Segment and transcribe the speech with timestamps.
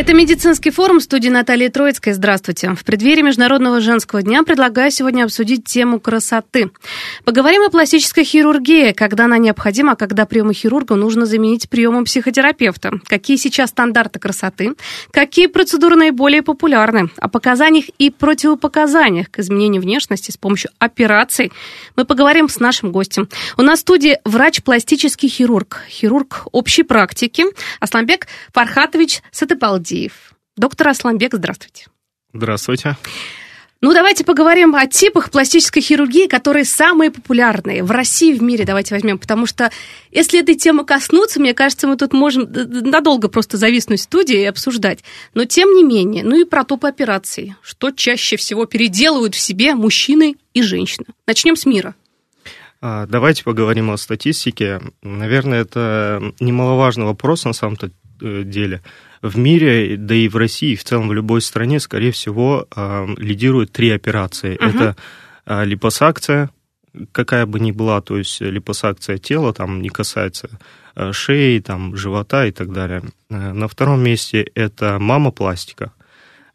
[0.00, 2.14] Это медицинский форум студии Натальи Троицкой.
[2.14, 2.74] Здравствуйте.
[2.74, 6.70] В преддверии Международного женского дня предлагаю сегодня обсудить тему красоты.
[7.24, 12.92] Поговорим о пластической хирургии, когда она необходима, а когда приемы хирурга нужно заменить приемом психотерапевта.
[13.08, 14.72] Какие сейчас стандарты красоты,
[15.10, 21.52] какие процедуры наиболее популярны, о показаниях и противопоказаниях к изменению внешности с помощью операций
[21.96, 23.28] мы поговорим с нашим гостем.
[23.58, 27.44] У нас в студии врач-пластический хирург, хирург общей практики
[27.80, 29.89] Асламбек Фархатович Сатыпалди.
[29.90, 30.34] Авдеев.
[30.56, 31.86] Доктор Асламбек, здравствуйте.
[32.32, 32.96] Здравствуйте.
[33.82, 38.66] Ну, давайте поговорим о типах пластической хирургии, которые самые популярные в России в мире.
[38.66, 39.70] Давайте возьмем, потому что
[40.10, 44.44] если этой темы коснуться, мне кажется, мы тут можем надолго просто зависнуть в студии и
[44.44, 45.02] обсуждать.
[45.32, 47.54] Но тем не менее, ну и про топ операций.
[47.62, 51.06] Что чаще всего переделывают в себе мужчины и женщины?
[51.26, 51.94] Начнем с мира.
[52.82, 54.80] А, давайте поговорим о статистике.
[55.02, 57.90] Наверное, это немаловажный вопрос на самом-то э,
[58.20, 58.82] деле
[59.22, 63.72] в мире, да и в России, в целом в любой стране, скорее всего, э, лидируют
[63.72, 64.56] три операции.
[64.56, 64.64] Угу.
[64.64, 64.96] Это
[65.46, 66.50] э, липосакция,
[67.12, 70.48] какая бы ни была, то есть липосакция тела, там не касается
[70.96, 73.02] э, шеи, там, живота и так далее.
[73.28, 75.92] На втором месте это мамопластика,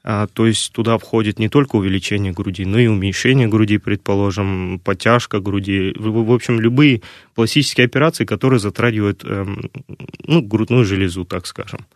[0.05, 5.95] то есть туда входит не только увеличение груди, но и уменьшение груди, предположим, подтяжка груди,
[5.97, 7.01] в общем, любые
[7.33, 9.71] пластические операции, которые затрагивают эм,
[10.23, 11.87] ну, грудную железу, так скажем.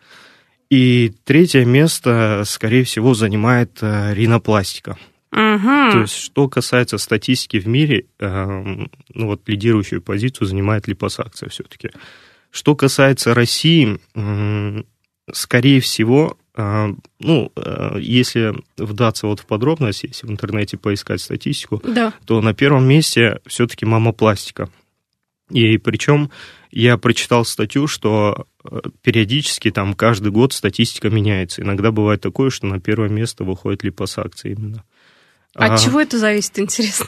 [0.71, 4.97] И третье место, скорее всего, занимает э, ринопластика.
[5.31, 5.91] Угу.
[5.91, 11.92] То есть, что касается статистики в мире, э, ну вот лидирующую позицию занимает липосакция все-таки.
[12.49, 13.99] Что касается России,
[15.31, 16.39] скорее всего,
[17.20, 22.14] ну, э, если вдаться вот в подробности, если в интернете поискать статистику, да.
[22.25, 24.69] то на первом месте все-таки мамопластика.
[25.49, 26.30] И причем
[26.71, 31.61] я прочитал статью, что э, периодически там каждый год статистика меняется.
[31.61, 34.83] Иногда бывает такое, что на первое место выходит липосакция именно.
[35.55, 37.08] От а, чего это зависит, интересно?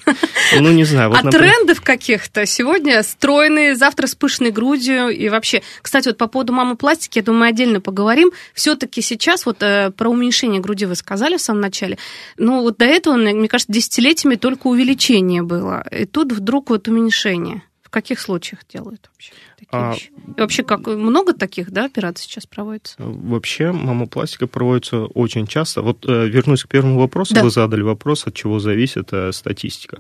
[0.59, 1.09] Ну, не знаю.
[1.09, 1.53] Вот, От например...
[1.53, 2.45] трендов каких-то.
[2.45, 5.09] Сегодня стройные, завтра с пышной грудью.
[5.09, 8.31] И вообще, кстати, вот по поводу мамы пластики, я думаю, отдельно поговорим.
[8.53, 11.97] Все-таки сейчас вот э, про уменьшение груди вы сказали в самом начале.
[12.37, 15.85] Ну, вот до этого, мне кажется, десятилетиями только увеличение было.
[15.91, 17.61] И тут вдруг вот уменьшение.
[17.83, 19.33] В каких случаях делают вообще?
[19.71, 22.95] А, И вообще, как много таких, да, операций сейчас проводится?
[22.99, 25.81] Вообще, мамопластика проводится очень часто.
[25.81, 27.33] Вот э, вернусь к первому вопросу.
[27.33, 27.43] Да.
[27.43, 29.99] Вы задали вопрос, от чего зависит э, статистика.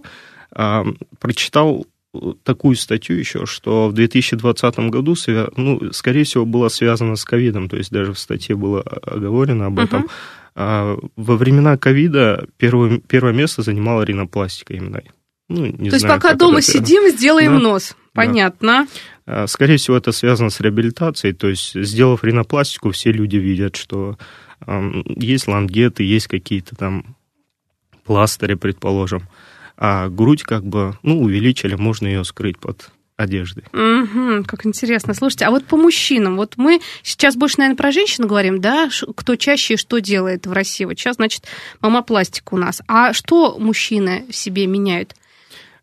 [0.51, 0.85] А,
[1.19, 1.85] прочитал
[2.43, 5.15] такую статью еще, что в 2020 году,
[5.55, 9.79] ну, скорее всего, была связана с ковидом, то есть даже в статье было оговорено об
[9.79, 10.07] этом.
[10.53, 11.09] Uh-huh.
[11.15, 15.01] Во времена ковида первое, первое место занимала ринопластика именно.
[15.47, 16.71] Ну, не То знаю, есть пока дома это...
[16.71, 17.95] сидим, сделаем да, нос.
[18.13, 18.87] Понятно.
[18.87, 18.87] Да.
[19.47, 21.33] Скорее всего, это связано с реабилитацией.
[21.33, 24.17] То есть, сделав ринопластику, все люди видят, что
[24.65, 27.15] э, есть лангеты, есть какие-то там
[28.03, 29.27] пластыри, предположим.
[29.77, 33.63] А грудь как бы, ну, увеличили, можно ее скрыть под одеждой.
[33.73, 35.13] Угу, как интересно.
[35.13, 39.35] Слушайте, а вот по мужчинам, вот мы сейчас больше, наверное, про женщин говорим, да, кто
[39.35, 40.85] чаще что делает в России.
[40.85, 41.45] Вот сейчас, значит,
[41.79, 42.81] мамопластика у нас.
[42.87, 45.15] А что мужчины себе меняют?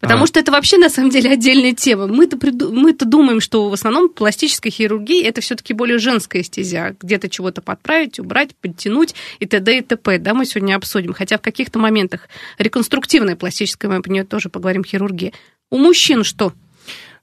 [0.01, 0.27] Потому а.
[0.29, 2.07] что это вообще на самом деле отдельная тема.
[2.07, 2.73] Мы-то, приду...
[2.73, 6.95] Мы-то думаем, что в основном пластическая хирургия это все-таки более женская стезя.
[7.01, 9.79] Где-то чего-то подправить, убрать, подтянуть и т.д.
[9.79, 10.19] и т.п.
[10.19, 11.13] Да, мы сегодня обсудим.
[11.15, 15.33] Хотя в каких-то моментах реконструктивная пластическая, мы по нее тоже поговорим, хирургия.
[15.71, 16.53] У мужчин что?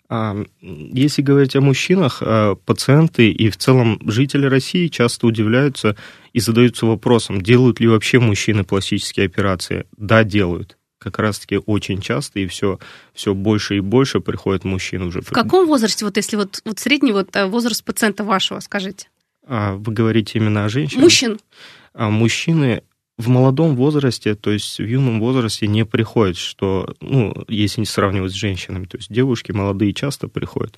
[0.10, 5.96] А, если говорить о мужчинах, а, пациенты и в целом жители России часто удивляются
[6.34, 9.86] и задаются вопросом, делают ли вообще мужчины пластические операции.
[9.98, 12.80] Да, делают как раз-таки очень часто, и все,
[13.14, 15.22] все больше и больше приходит мужчин уже.
[15.22, 19.08] В каком возрасте, вот если вот, вот средний вот э, возраст пациента вашего, скажите?
[19.48, 21.04] А, вы говорите именно о женщинах?
[21.04, 21.40] Мужчин.
[21.94, 22.82] А, мужчины
[23.18, 28.32] в молодом возрасте, то есть в юном возрасте не приходят, что, ну, если не сравнивать
[28.32, 30.78] с женщинами, то есть девушки молодые часто приходят,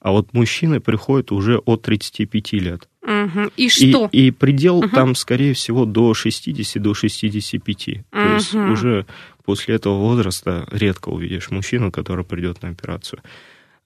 [0.00, 2.88] а вот мужчины приходят уже от 35 лет.
[3.02, 3.50] Угу.
[3.56, 4.08] И что?
[4.12, 4.88] И, и предел угу.
[4.88, 7.88] там, скорее всего, до 60, до 65.
[7.88, 8.04] Угу.
[8.10, 9.06] То есть уже
[9.46, 13.20] после этого возраста редко увидишь мужчину, который придет на операцию.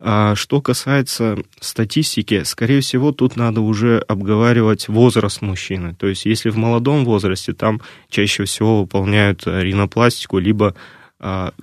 [0.02, 5.94] А что касается статистики, скорее всего, тут надо уже обговаривать возраст мужчины.
[5.94, 10.74] То есть, если в молодом возрасте, там чаще всего выполняют ринопластику, либо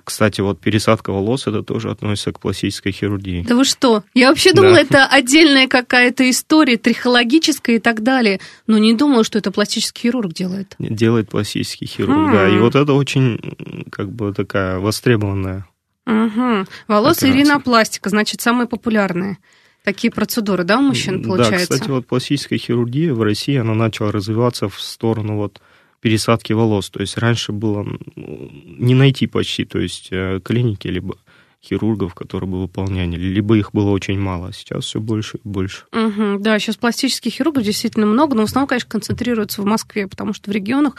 [0.04, 3.42] кстати, вот пересадка волос это тоже относится к пластической хирургии.
[3.42, 4.04] Да вы что?
[4.14, 4.80] Я вообще думала, да.
[4.80, 8.40] это отдельная какая-то история, трихологическая и так далее.
[8.68, 10.76] Но не думала, что это пластический хирург делает.
[10.78, 12.32] Делает пластический хирург, а.
[12.32, 12.48] да.
[12.48, 15.66] И вот это очень, как бы, такая востребованная.
[16.06, 16.66] Угу.
[16.86, 17.28] Волосы операция.
[17.28, 19.38] и ринопластика, значит, самые популярные.
[19.82, 21.68] Такие процедуры, да, у мужчин, получается?
[21.68, 25.60] Да, кстати, вот пластическая хирургия в России, она начала развиваться в сторону вот
[26.00, 26.90] пересадки волос.
[26.90, 27.86] То есть раньше было
[28.16, 31.16] не найти почти, то есть э, клиники либо
[31.62, 35.84] хирургов, которые бы выполняли, либо их было очень мало, а сейчас все больше и больше.
[35.92, 40.32] Угу, да, сейчас пластических хирургов действительно много, но в основном, конечно, концентрируются в Москве, потому
[40.32, 40.94] что в регионах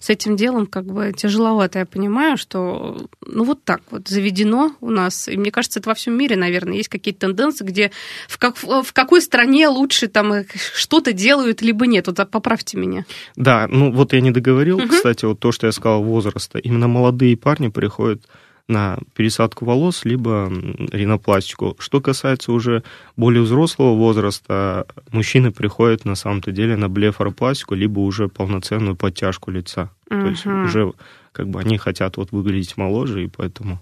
[0.00, 1.80] с этим делом как бы тяжеловато.
[1.80, 5.94] Я понимаю, что ну вот так вот заведено у нас, и мне кажется, это во
[5.94, 7.90] всем мире, наверное, есть какие-то тенденции, где
[8.28, 10.32] в, как, в какой стране лучше там
[10.74, 12.06] что-то делают, либо нет.
[12.06, 13.04] Вот поправьте меня.
[13.36, 14.88] Да, ну вот я не договорил, угу.
[14.88, 16.58] кстати, вот то, что я сказал возраста.
[16.58, 18.26] Именно молодые парни приходят
[18.68, 20.52] на пересадку волос, либо
[20.92, 21.74] ринопластику.
[21.78, 22.84] Что касается уже
[23.16, 29.90] более взрослого возраста, мужчины приходят на самом-то деле на блефаропластику, либо уже полноценную подтяжку лица.
[30.10, 30.22] Uh-huh.
[30.22, 30.92] То есть уже
[31.32, 33.80] как бы они хотят вот выглядеть моложе, и поэтому,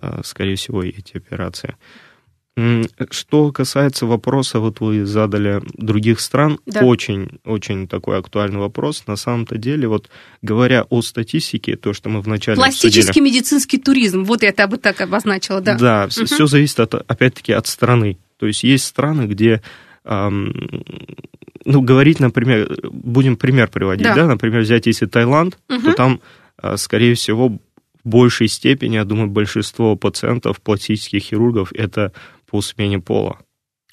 [0.00, 1.76] э, скорее всего, эти операции.
[3.10, 6.84] Что касается вопроса, вот вы задали других стран, да.
[6.84, 9.04] очень, очень такой актуальный вопрос.
[9.06, 10.10] На самом-то деле, вот
[10.42, 15.00] говоря о статистике, то, что мы вначале Пластический обсудили, медицинский туризм, вот это бы так
[15.00, 15.78] обозначила, да.
[15.78, 16.26] Да, угу.
[16.26, 18.18] все зависит, от, опять-таки, от страны.
[18.36, 19.62] То есть есть страны, где
[20.04, 24.26] ну, говорить, например, будем пример приводить, да, да?
[24.26, 25.80] например, взять если Таиланд, угу.
[25.80, 26.20] то там,
[26.60, 27.58] э, скорее всего, в
[28.08, 32.12] большей степени, я думаю, большинство пациентов, пластических хирургов, это
[32.52, 33.38] по смене пола.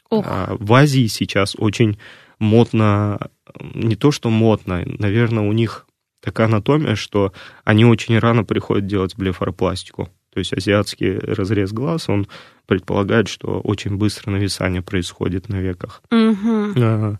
[0.09, 0.25] Ох.
[0.27, 1.97] А, в Азии сейчас очень
[2.39, 3.29] модно,
[3.73, 5.87] не то что модно, наверное, у них
[6.21, 7.31] такая анатомия, что
[7.63, 10.09] они очень рано приходят делать блефаропластику.
[10.33, 12.27] То есть азиатский разрез глаз, он
[12.67, 16.01] предполагает, что очень быстро нависание происходит на веках.
[16.11, 17.17] Угу.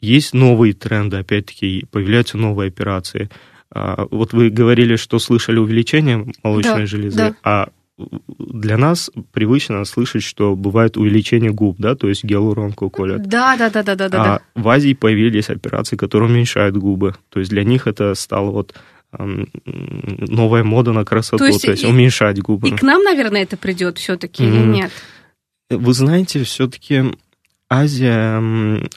[0.00, 3.30] Есть новые тренды, опять-таки, появляются новые операции.
[3.72, 7.34] А, вот вы говорили, что слышали увеличение молочной да, железы, да.
[7.44, 7.68] а
[8.38, 13.26] для нас привычно слышать, что бывает увеличение губ, да, то есть гиалуронку колят.
[13.28, 14.06] Да, да, да, да, да.
[14.06, 14.40] А да.
[14.54, 17.14] в Азии появились операции, которые уменьшают губы.
[17.28, 18.74] То есть для них это стало вот
[19.18, 22.68] новая мода на красоту, то есть, то есть и, уменьшать губы.
[22.68, 24.46] И к нам, наверное, это придет все-таки mm.
[24.46, 24.92] или нет?
[25.68, 27.04] Вы знаете, все-таки
[27.68, 28.36] Азия,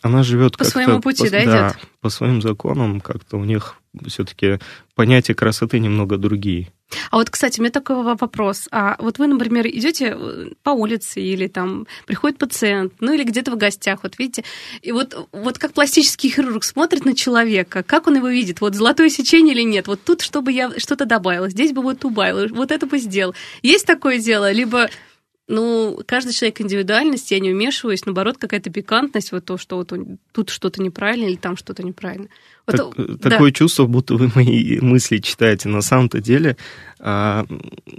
[0.01, 1.89] она живет по своему пути, по, да, да, идет?
[2.01, 3.75] по своим законам, как-то у них
[4.07, 4.59] все-таки
[4.95, 6.69] понятия красоты немного другие.
[7.11, 8.67] А вот, кстати, у меня такой вопрос.
[8.71, 13.51] А вот вы, например, идете э, по улице или там приходит пациент, ну или где-то
[13.51, 14.43] в гостях, вот видите,
[14.81, 19.09] и вот, вот как пластический хирург смотрит на человека, как он его видит, вот золотое
[19.09, 22.85] сечение или нет, вот тут, чтобы я что-то добавила, здесь бы вот убавила, вот это
[22.85, 23.33] бы сделал.
[23.61, 24.51] Есть такое дело?
[24.51, 24.89] Либо
[25.47, 29.91] ну, каждый человек индивидуальность, я не вмешиваюсь, наоборот, какая-то пикантность, вот то, что вот
[30.31, 32.27] тут что-то неправильно или там что-то неправильно.
[32.65, 33.29] Вот, так, э, да.
[33.29, 35.67] Такое чувство, будто вы мои мысли читаете.
[35.67, 36.55] На самом-то деле
[36.99, 37.45] а,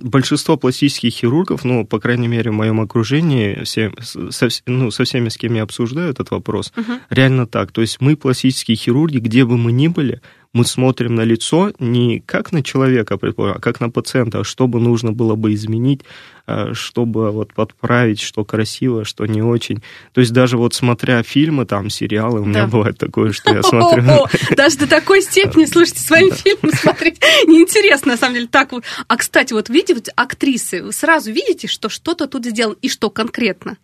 [0.01, 5.29] большинство пластических хирургов, ну, по крайней мере, в моем окружении, все, со, ну, со всеми,
[5.29, 6.93] с кем я обсуждаю этот вопрос, угу.
[7.11, 7.73] реально так.
[7.73, 10.23] То есть мы, пластические хирурги, где бы мы ни были,
[10.55, 15.13] мы смотрим на лицо не как на человека, а как на пациента, что бы нужно
[15.13, 16.03] было бы изменить,
[16.47, 19.83] а, чтобы вот подправить, что красиво, что не очень.
[20.13, 24.05] То есть даже вот смотря фильмы, там, сериалы, у меня бывает такое, что я смотрю...
[24.57, 28.47] Даже до такой степени, слушайте, свои фильмы смотреть неинтересно, на самом деле.
[28.47, 28.85] Так вот.
[29.09, 33.77] А, кстати, вот видите, актрисы, вы сразу видите, что что-то тут сделано, и что конкретно?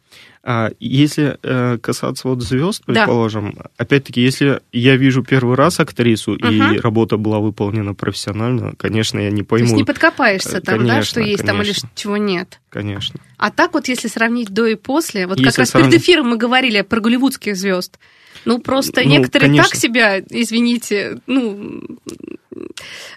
[0.42, 3.66] А если э, касаться вот звезд, предположим, да.
[3.76, 6.46] опять-таки, если я вижу первый раз актрису угу.
[6.46, 9.66] и работа была выполнена профессионально, конечно, я не пойму.
[9.66, 11.46] То есть не подкопаешься там, конечно, да, что есть конечно.
[11.46, 12.58] там или чего нет.
[12.70, 13.20] Конечно.
[13.36, 15.90] А так вот, если сравнить до и после, вот если как раз сравнить...
[15.90, 17.98] перед эфиром мы говорили про голливудских звезд.
[18.46, 19.68] Ну, просто ну, некоторые конечно.
[19.70, 21.82] так себя, извините, ну,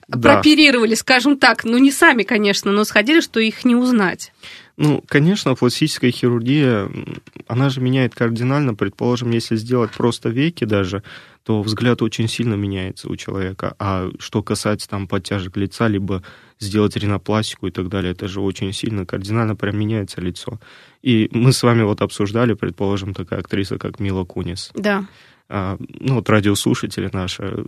[0.07, 0.19] да.
[0.19, 4.33] прооперировали, скажем так, ну, не сами, конечно, но сходили, что их не узнать.
[4.75, 6.89] Ну, конечно, пластическая хирургия,
[7.47, 8.73] она же меняет кардинально.
[8.73, 11.03] Предположим, если сделать просто веки даже,
[11.43, 13.75] то взгляд очень сильно меняется у человека.
[13.77, 16.23] А что касается там подтяжек лица, либо
[16.59, 20.59] сделать ринопластику и так далее, это же очень сильно, кардинально прям меняется лицо.
[21.03, 24.71] И мы с вами вот обсуждали, предположим, такая актриса, как Мила Кунис.
[24.73, 25.05] Да.
[25.49, 27.63] А, ну, вот радиослушатели наши,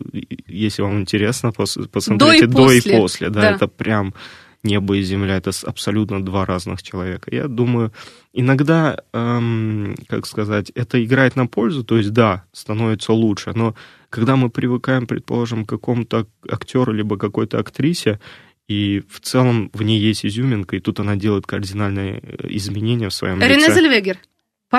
[0.47, 4.15] если вам интересно, посмотрите до и после, до и после да, да, это прям
[4.65, 7.33] небо и земля, это абсолютно два разных человека.
[7.33, 7.93] Я думаю,
[8.33, 13.75] иногда, эм, как сказать, это играет на пользу, то есть да, становится лучше, но
[14.09, 18.19] когда мы привыкаем, предположим, к какому-то актеру либо какой-то актрисе,
[18.67, 23.13] и в целом в ней есть изюминка, и тут она делает кардинальные э, изменения в
[23.13, 23.75] своем Рене лице.
[23.75, 24.17] Зельвегер,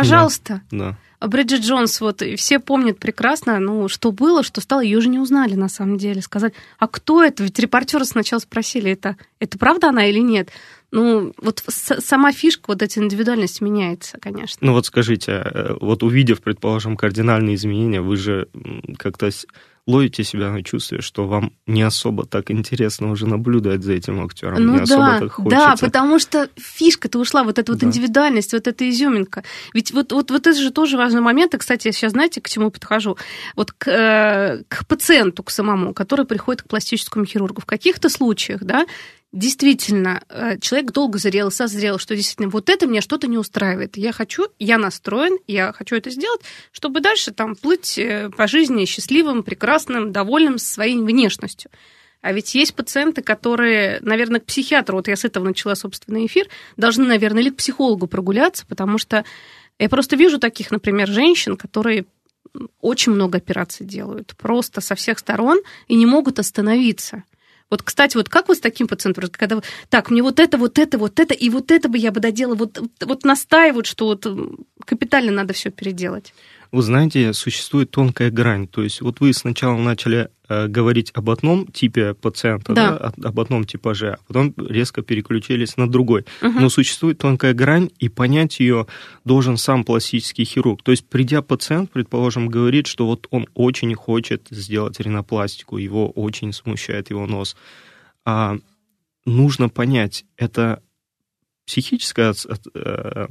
[0.00, 0.62] пожалуйста.
[0.70, 0.96] Да.
[1.20, 1.28] да.
[1.28, 5.54] Бриджит Джонс, вот все помнят прекрасно, ну, что было, что стало, ее же не узнали
[5.54, 6.20] на самом деле.
[6.20, 7.42] Сказать, а кто это?
[7.42, 10.50] Ведь репортеры сначала спросили, это, это правда она или нет?
[10.92, 14.58] Ну, вот сама фишка, вот эта индивидуальность меняется, конечно.
[14.60, 18.48] Ну вот скажите, э, вот увидев, предположим, кардинальные изменения, вы же
[18.98, 19.30] как-то
[19.86, 24.66] ловите себя на чувстве, что вам не особо так интересно уже наблюдать за этим актером,
[24.66, 25.56] ну, не да, особо так хочется.
[25.56, 27.86] Да, потому что фишка-то ушла, вот эта вот да.
[27.86, 29.44] индивидуальность, вот эта изюминка.
[29.74, 31.54] Ведь вот, вот, вот это же тоже важный момент.
[31.54, 33.16] И, кстати, я сейчас, знаете, к чему подхожу?
[33.54, 37.60] Вот к, э, к пациенту, к самому, который приходит к пластическому хирургу.
[37.60, 38.86] В каких-то случаях, да,
[39.32, 43.96] действительно э, человек долго зрел, созрел, что действительно вот это мне что-то не устраивает.
[43.96, 46.40] Я хочу, я настроен, я хочу это сделать,
[46.72, 51.70] чтобы дальше там плыть э, по жизни счастливым, прекрасным, довольным своей внешностью.
[52.22, 56.48] А ведь есть пациенты, которые, наверное, к психиатру, вот я с этого начала собственный эфир,
[56.76, 59.24] должны, наверное, или к психологу прогуляться, потому что
[59.78, 62.06] я просто вижу таких, например, женщин, которые
[62.80, 67.22] очень много операций делают, просто со всех сторон, и не могут остановиться.
[67.70, 70.98] Вот, кстати, вот как вы с таким пациентом, когда так, мне вот это, вот это,
[70.98, 74.26] вот это, и вот это бы я бы доделала, вот, вот настаивают, что вот
[74.84, 76.32] капитально надо все переделать.
[76.76, 78.68] Вы знаете, существует тонкая грань.
[78.68, 83.12] То есть вот вы сначала начали э, говорить об одном типе пациента, да.
[83.16, 86.26] Да, об одном типаже, а потом резко переключились на другой.
[86.42, 86.60] Угу.
[86.60, 88.86] Но существует тонкая грань, и понять ее
[89.24, 90.82] должен сам пластический хирург.
[90.82, 96.52] То есть придя пациент, предположим, говорит, что вот он очень хочет сделать ринопластику, его очень
[96.52, 97.56] смущает его нос.
[98.26, 98.58] А
[99.24, 100.82] нужно понять, это
[101.66, 102.32] психическое,
[102.74, 103.26] э,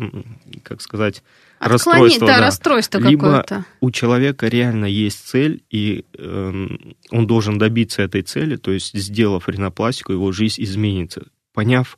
[0.63, 1.23] как сказать,
[1.57, 2.27] Отклонить, расстройство.
[2.27, 2.41] Да, да.
[2.45, 3.45] расстройство Либо
[3.79, 6.67] у человека реально есть цель, и э,
[7.11, 11.27] он должен добиться этой цели, то есть, сделав ринопластику, его жизнь изменится.
[11.53, 11.97] Поняв,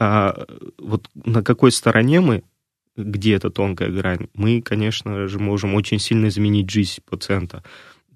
[0.00, 0.32] э,
[0.78, 2.42] вот на какой стороне мы,
[2.96, 7.62] где эта тонкая грань, мы, конечно же, можем очень сильно изменить жизнь пациента.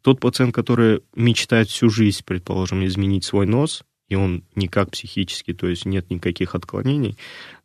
[0.02, 5.68] Тот пациент, который мечтает всю жизнь, предположим, изменить свой нос, и он никак психически, то
[5.68, 7.57] есть нет никаких отклонений, а,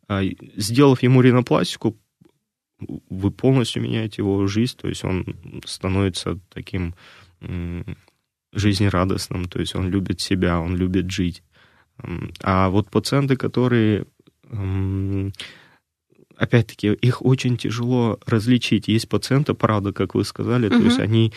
[0.56, 1.96] сделав ему ринопластику,
[3.08, 6.94] вы полностью меняете его жизнь, то есть он становится таким
[8.52, 11.42] жизнерадостным, то есть он любит себя, он любит жить.
[12.42, 14.06] А вот пациенты, которые,
[16.36, 18.88] опять-таки, их очень тяжело различить.
[18.88, 20.78] Есть пациенты, правда, как вы сказали, угу.
[20.78, 21.32] то есть они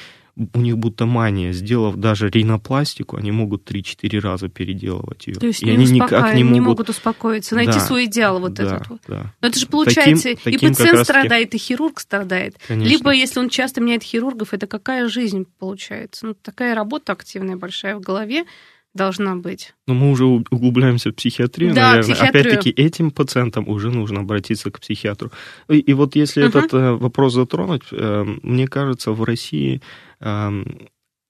[0.54, 1.52] у них будто мания.
[1.52, 5.36] Сделав даже ринопластику, они могут 3-4 раза переделывать ее.
[5.36, 6.54] То есть и не они никак не могут...
[6.54, 9.02] не могут успокоиться, найти да, свой идеал вот да, этот вот.
[9.08, 9.34] Да.
[9.42, 12.56] Но это же получается, таким, и таким пациент страдает, и хирург страдает.
[12.68, 12.90] Конечно.
[12.90, 16.28] Либо, если он часто меняет хирургов, это какая жизнь получается?
[16.28, 18.46] Ну, такая работа активная, большая в голове
[18.98, 19.74] должна быть.
[19.88, 22.30] Но мы уже углубляемся в психиатрию, да, наверное.
[22.30, 25.32] Опять-таки, этим пациентам уже нужно обратиться к психиатру.
[25.70, 26.50] И, и вот если угу.
[26.50, 29.82] этот э, вопрос затронуть, э, мне кажется, в России
[30.20, 30.64] э,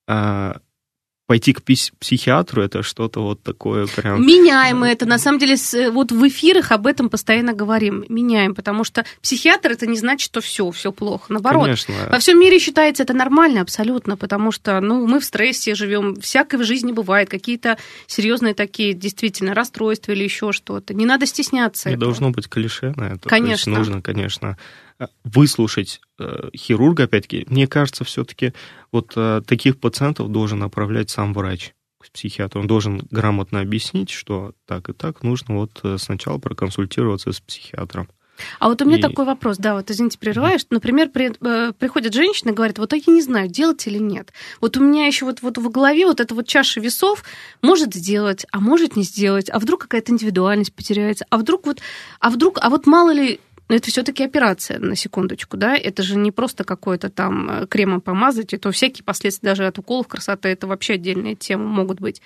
[0.08, 0.54] э,
[1.28, 4.26] пойти к психиатру это что-то вот такое прям...
[4.26, 5.06] Меняем это.
[5.06, 5.58] На самом деле,
[5.92, 8.06] вот в эфирах об этом постоянно говорим.
[8.08, 11.26] Меняем, потому что психиатр это не значит, что все, все плохо.
[11.28, 11.66] Наоборот.
[11.66, 11.94] Конечно.
[12.10, 16.58] Во всем мире считается это нормально абсолютно, потому что ну, мы в стрессе живем, всякое
[16.60, 20.94] в жизни бывает, какие-то серьезные такие действительно расстройства или еще что-то.
[20.94, 21.90] Не надо стесняться.
[21.90, 22.12] Не этого.
[22.12, 23.28] должно быть клише на это.
[23.28, 23.78] Конечно.
[23.78, 24.58] Нужно, конечно,
[25.24, 28.54] выслушать э, хирурга, опять-таки, мне кажется, все-таки
[28.92, 31.74] вот э, таких пациентов должен направлять сам врач
[32.18, 32.62] психиатру.
[32.62, 38.10] Он должен грамотно объяснить, что так и так нужно вот э, сначала проконсультироваться с психиатром.
[38.60, 39.02] А вот у меня и...
[39.02, 40.62] такой вопрос, да, вот извините, прерываешь.
[40.70, 44.32] Например, при, э, приходит женщина и говорит, вот я не знаю, делать или нет.
[44.62, 47.24] Вот у меня еще вот, вот в голове вот эта вот чаша весов
[47.62, 51.80] может сделать, а может не сделать, а вдруг какая-то индивидуальность потеряется, а вдруг вот,
[52.20, 55.76] а вдруг, а вот мало ли но это все-таки операция, на секундочку, да?
[55.76, 60.08] Это же не просто какой-то там э, кремом помазать, это всякие последствия даже от уколов
[60.08, 62.22] красоты, это вообще отдельная тема могут быть.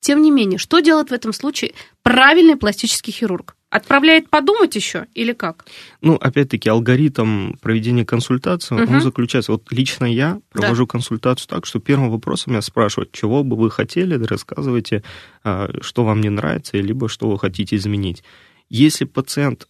[0.00, 1.72] Тем не менее, что делает в этом случае
[2.02, 3.56] правильный пластический хирург?
[3.70, 5.66] Отправляет подумать еще или как?
[6.00, 8.94] Ну, опять-таки, алгоритм проведения консультации, угу.
[8.94, 9.52] он заключается...
[9.52, 10.92] Вот лично я провожу да.
[10.92, 15.02] консультацию так, что первым вопросом я спрашиваю, чего бы вы хотели, рассказывайте,
[15.42, 18.22] а, что вам не нравится, либо что вы хотите изменить.
[18.68, 19.66] Если пациент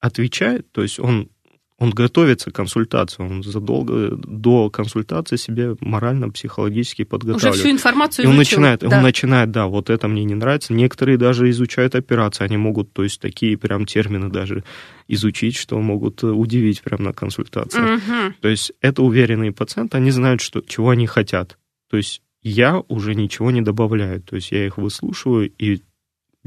[0.00, 1.30] отвечает, то есть он
[1.78, 7.54] он готовится к консультации, он задолго до консультации себе морально-психологически подготавливает.
[7.54, 8.58] Уже всю информацию и он изучил.
[8.58, 8.96] начинает, да.
[8.96, 10.72] он начинает, да, вот это мне не нравится.
[10.72, 14.64] Некоторые даже изучают операции, они могут, то есть такие прям термины даже
[15.06, 17.80] изучить, что могут удивить прямо на консультации.
[17.80, 18.34] Мгм.
[18.40, 21.58] То есть это уверенные пациенты, они знают, что, чего они хотят.
[21.90, 25.82] То есть я уже ничего не добавляю, то есть я их выслушиваю и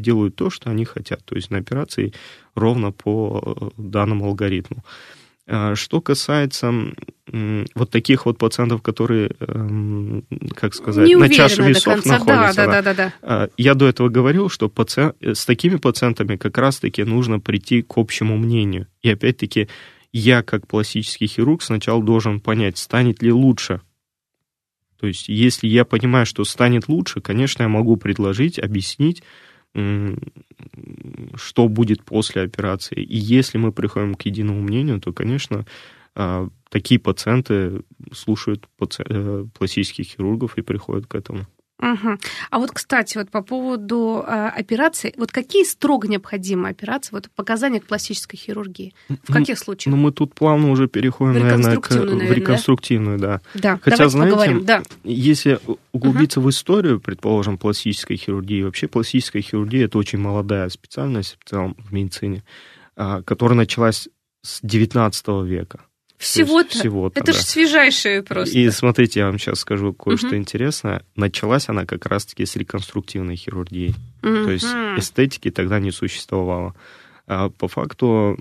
[0.02, 2.14] делаю то, что они хотят, то есть на операции
[2.56, 4.84] ровно по э, данному алгоритму.
[5.52, 6.72] А Что касается
[7.76, 10.24] вот таких вот пациентов, которые, эм,
[10.56, 12.20] как сказать, Не на чаше весов конца.
[12.20, 12.56] Находятся.
[12.56, 13.14] да, да, да, да.
[13.22, 17.98] А, Я до этого говорил, что паци- с такими пациентами как раз-таки нужно прийти к
[17.98, 18.88] общему мнению.
[19.02, 19.70] И опять-таки
[20.12, 23.82] я, как пластический хирург, сначала должен понять, станет ли лучше.
[25.00, 29.24] То есть, если я понимаю, что станет лучше, конечно, я могу предложить, объяснить,
[31.36, 33.02] что будет после операции.
[33.02, 35.66] И если мы приходим к единому мнению, то, конечно,
[36.16, 41.46] а, такие пациенты слушают э, пластических хирургов и приходят к этому.
[41.80, 42.20] Мгм.
[42.52, 47.80] А вот, кстати, вот по поводу а, операций, вот какие строго необходимы операции, вот показания
[47.80, 48.94] к пластической хирургии?
[49.08, 49.96] В каких случаях?
[49.96, 52.42] Ну, мы тут плавно уже переходим, В наверное, к, реконструктивную, в наверное, да?
[52.42, 53.42] реконструктивную, да.
[53.54, 54.66] да, хотя, давайте знаете, поговорим.
[54.66, 54.84] Да.
[55.04, 55.60] Если
[55.94, 61.78] углубиться в историю, предположим, пластической хирургии, вообще пластическая хирургия это очень молодая специальность в целом
[61.80, 62.44] в медицине,
[62.96, 64.10] а, которая началась
[64.42, 65.80] с 19 века.
[66.20, 66.78] Всего-то.
[66.78, 67.38] всего-то, Это да.
[67.40, 68.58] же свежайшее просто.
[68.58, 70.36] И смотрите, я вам сейчас скажу кое-что Мгм.
[70.38, 71.02] интересное.
[71.16, 73.96] Началась она как раз-таки с реконструктивной хирургии.
[74.22, 76.76] То есть эстетики тогда не существовало.
[77.26, 78.38] А по факту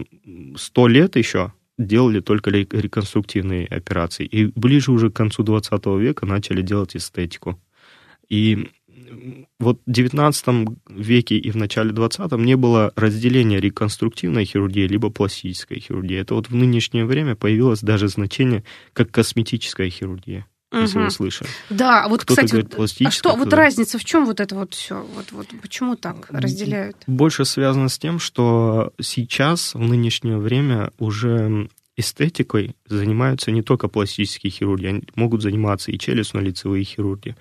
[0.56, 4.26] сто лет еще делали только ре- реконструктивные операции.
[4.26, 7.60] И ближе уже к концу 20 века начали делать эстетику.
[8.28, 8.70] И
[9.60, 15.80] вот в 19 веке и в начале 20 не было разделения реконструктивной хирургии либо пластической
[15.80, 16.16] хирургии.
[16.16, 18.62] Это вот в нынешнее время появилось даже значение
[18.92, 21.04] как косметическая хирургия, если Мгм.
[21.06, 21.50] вы слышали.
[21.70, 24.74] Да, а вот, Кто-то кстати, говорит а что, вот разница в чем вот это вот
[24.74, 25.04] все?
[25.14, 26.96] Вот, вот почему так разделяют?
[27.06, 34.52] Больше связано с тем, что сейчас, в нынешнее время, уже эстетикой занимаются не только пластические
[34.52, 37.34] хирурги, они могут заниматься и челюстно-лицевые хирурги.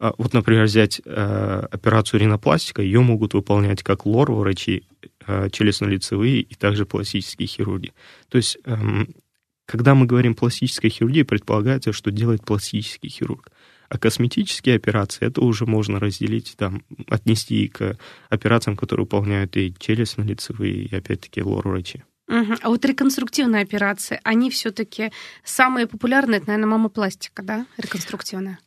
[0.00, 4.84] А Вот, например, взять э, операцию ринопластика, ее могут выполнять как лор-врачи,
[5.26, 7.92] э, челюстно-лицевые и также пластические хирурги.
[8.30, 9.08] То есть, эм,
[9.66, 13.50] когда мы говорим пластическая хирургия, предполагается, что делает пластический хирург.
[13.90, 17.98] А косметические операции, это уже можно разделить, там, отнести к
[18.30, 22.04] операциям, которые выполняют и челюстно-лицевые, и опять-таки лор-врачи.
[22.26, 22.56] Мгм.
[22.62, 25.10] А вот реконструктивные операции, они все-таки
[25.44, 28.58] самые популярные, это, наверное, мамопластика, да, реконструктивная?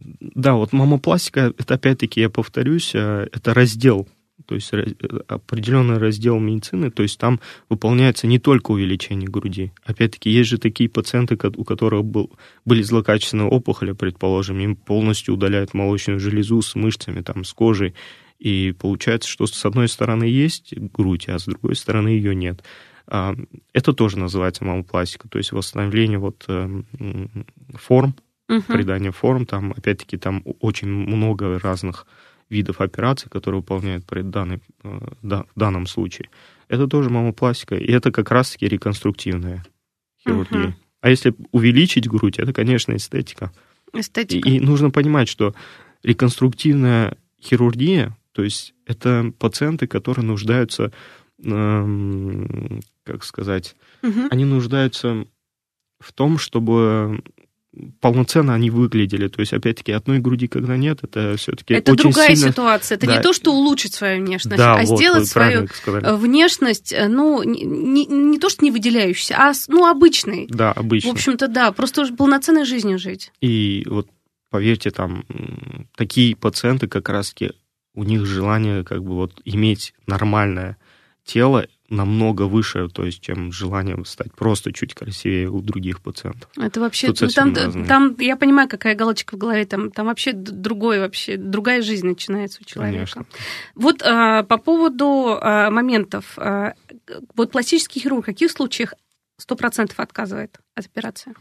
[0.00, 4.08] Да, вот мамопластика, это опять-таки, я повторюсь, э, это раздел,
[4.46, 4.94] то есть э,
[5.26, 9.72] определенный раздел медицины, то есть там выполняется не только увеличение груди.
[9.84, 12.32] Опять-таки, есть же такие пациенты, у которых был,
[12.64, 17.94] были злокачественные опухоли, предположим, им полностью удаляют молочную железу с мышцами, там, с кожей,
[18.38, 22.62] и получается, что с одной стороны есть грудь, а с другой стороны ее нет.
[23.08, 23.34] А,
[23.72, 26.52] Это тоже называется мамопластика, то есть восстановление вот э,
[26.98, 28.14] м, форм,
[28.48, 28.62] Мгм.
[28.62, 32.06] придание форм, там, опять-таки, там очень много разных
[32.48, 36.30] видов операций, которые выполняют при данной, э, да, в данном случае.
[36.68, 39.64] Это тоже мамопластика, и это как раз-таки реконструктивная
[40.24, 40.68] хирургия.
[40.68, 40.76] Мгм.
[41.00, 43.52] А если увеличить грудь, это, конечно, эстетика.
[43.92, 44.48] И, Эстетика.
[44.48, 45.54] и нужно понимать, что
[46.02, 50.90] реконструктивная хирургия, то есть это пациенты, которые нуждаются,
[51.42, 54.28] эм, как сказать, Мгм.
[54.30, 55.26] они нуждаются
[56.00, 57.22] в том, чтобы
[58.00, 59.28] полноценно они выглядели.
[59.28, 62.50] То есть, опять-таки, одной груди, когда нет, это все-таки Это очень другая сильно...
[62.52, 62.96] ситуация.
[62.96, 63.16] Это Да.
[63.16, 66.04] не то, что улучшить свою внешность, Да, а вот, сделать свою сказали.
[66.06, 70.46] э, внешность, э, ну, не, не- то, что не выделяющейся, а ну, обычной.
[70.48, 71.10] Да, обычно.
[71.10, 73.32] В общем-то, да, просто полноценной жизнью жить.
[73.40, 74.08] И вот,
[74.50, 75.24] поверьте, там
[75.96, 77.52] такие пациенты как раз-таки,
[77.94, 80.76] у них желание как бы вот иметь нормальное
[81.24, 86.50] тело намного выше, то есть, чем желание стать просто чуть красивее у других пациентов.
[86.56, 87.86] Это вообще, Тут ну, там, разные.
[87.86, 92.60] там, я понимаю, какая галочка в голове, там, там вообще другой вообще, другая жизнь начинается
[92.60, 92.96] у человека.
[92.96, 93.26] Конечно.
[93.74, 96.74] Вот а, по поводу а, моментов, а,
[97.34, 98.94] вот пластический хирург в каких случаях
[99.40, 101.34] 100% отказывает от операции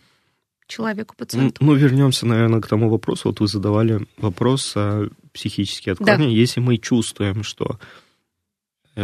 [0.68, 1.64] человеку, пациенту?
[1.64, 3.30] ну, вернемся, наверное, к тому вопросу.
[3.30, 6.36] Вот вы задавали вопрос о психические отклонения.
[6.36, 7.80] Если мы чувствуем, что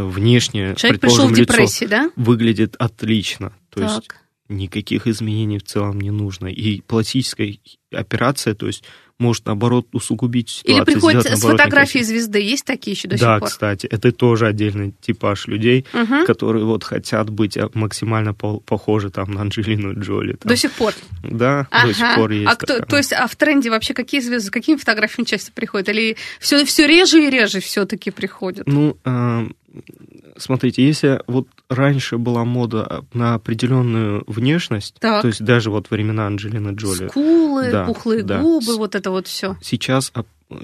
[0.02, 2.12] внешне, Человек пришел в предположим, лицо депрессии, да?
[2.16, 4.18] выглядит отлично, то есть так.
[4.50, 6.48] никаких изменений в целом не нужно.
[6.48, 7.58] И пластическая
[7.94, 8.84] операция, то есть
[9.20, 10.76] может, наоборот, усугубить ситуацию.
[10.76, 13.40] Или приходит с фотографией звезды, есть такие еще до да, сих пор?
[13.40, 16.26] Да, кстати, это тоже отдельный типаж людей, угу.
[16.26, 20.34] которые вот хотят быть а, максимально похожи там на Анджелину Джоли.
[20.34, 20.50] Там.
[20.50, 20.94] До сих пор?
[21.24, 21.88] Да, ага.
[21.88, 22.52] до сих пор есть.
[22.52, 25.90] А кто, то есть, а в тренде вообще какие звезды, какими фотографиями часто приходят?
[25.90, 28.68] Или все, все реже и реже все-таки приходят?
[28.68, 29.48] Ну, э,
[30.38, 35.22] смотрите, если вот раньше была мода на определенную внешность, так.
[35.22, 37.08] то есть даже вот времена Анджелины Джоли.
[37.08, 38.42] Скулы, да, пухлые да.
[38.42, 39.58] губы, вот это вот все.
[39.62, 40.12] Сейчас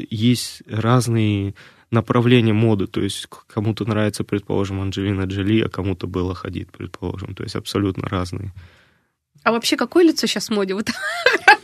[0.09, 1.53] есть разные
[1.91, 7.43] направления моды, то есть кому-то нравится, предположим, Анджелина Джоли, а кому-то было ходить, предположим, то
[7.43, 8.53] есть абсолютно разные.
[9.49, 10.75] А вообще какое лицо сейчас в моде?
[10.75, 10.89] Вот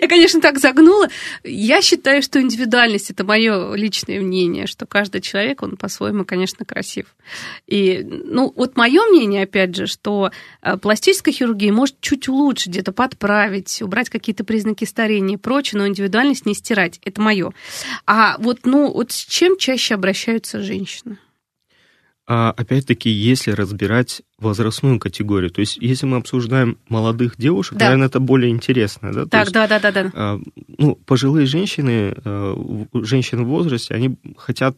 [0.00, 1.10] я, конечно, так загнула.
[1.44, 7.14] Я считаю, что индивидуальность это мое личное мнение, что каждый человек, он по-своему, конечно, красив.
[7.66, 10.30] И, ну, вот мое мнение, опять же, что
[10.62, 15.86] э, пластическая хирургия может чуть улучшить, где-то подправить, убрать какие-то признаки старения и прочее, но
[15.86, 17.00] индивидуальность не стирать.
[17.04, 17.52] Это мое.
[18.06, 21.18] А вот, ну, вот с чем чаще обращаются женщины?
[22.28, 27.86] А опять-таки, если разбирать возрастную категорию, то есть если мы обсуждаем молодых девушек, да.
[27.86, 29.26] наверное, это более интересно, да?
[29.26, 30.10] Так, есть, да, да, да, да.
[30.12, 30.40] А,
[30.78, 34.76] ну, пожилые женщины, а, женщины в возрасте, они хотят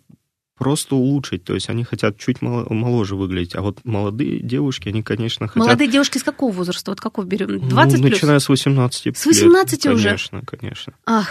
[0.58, 5.46] просто улучшить, то есть они хотят чуть моложе выглядеть, а вот молодые девушки, они, конечно,
[5.46, 5.64] хотят...
[5.64, 6.90] Молодые девушки с какого возраста?
[6.90, 7.66] Вот какого берем?
[7.66, 10.04] 20 ну, начиная с 18 С 18 лет, уже?
[10.04, 10.92] Конечно, конечно.
[11.06, 11.28] Ах,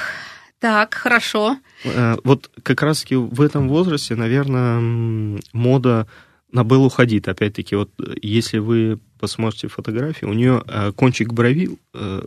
[0.59, 1.57] так, хорошо.
[1.83, 6.07] Э, вот как раз-таки в этом возрасте, наверное, мода
[6.51, 7.27] на Беллу Хадид.
[7.27, 7.91] Опять-таки, вот
[8.21, 12.21] если вы посмотрите фотографии, у нее э, кончик брови, э,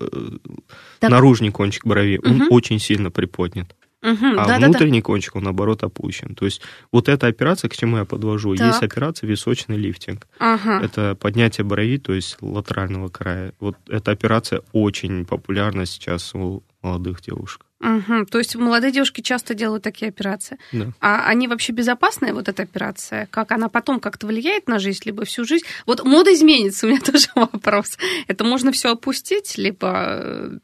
[0.99, 1.11] так.
[1.11, 2.29] наружный кончик брови, угу.
[2.29, 3.75] он очень сильно приподнят.
[4.03, 5.07] Угу, а да, внутренний да, да.
[5.07, 6.35] кончик, он наоборот опущен.
[6.35, 8.69] То есть вот эта операция, к чему я подвожу, так.
[8.69, 10.27] есть операция височный лифтинг.
[10.39, 10.81] Ага.
[10.83, 13.53] Это поднятие брови, то есть латерального края.
[13.61, 17.67] Вот эта операция очень популярна сейчас у молодых девушек.
[17.81, 18.27] Угу.
[18.27, 20.59] То есть молодые девушки часто делают такие операции.
[20.71, 20.93] Да.
[21.01, 23.27] А они вообще безопасные, вот эта операция?
[23.31, 25.65] Как она потом как-то влияет на жизнь, либо всю жизнь?
[25.87, 27.97] Вот мода изменится, у меня тоже вопрос.
[28.29, 30.61] Это можно все опустить, либо,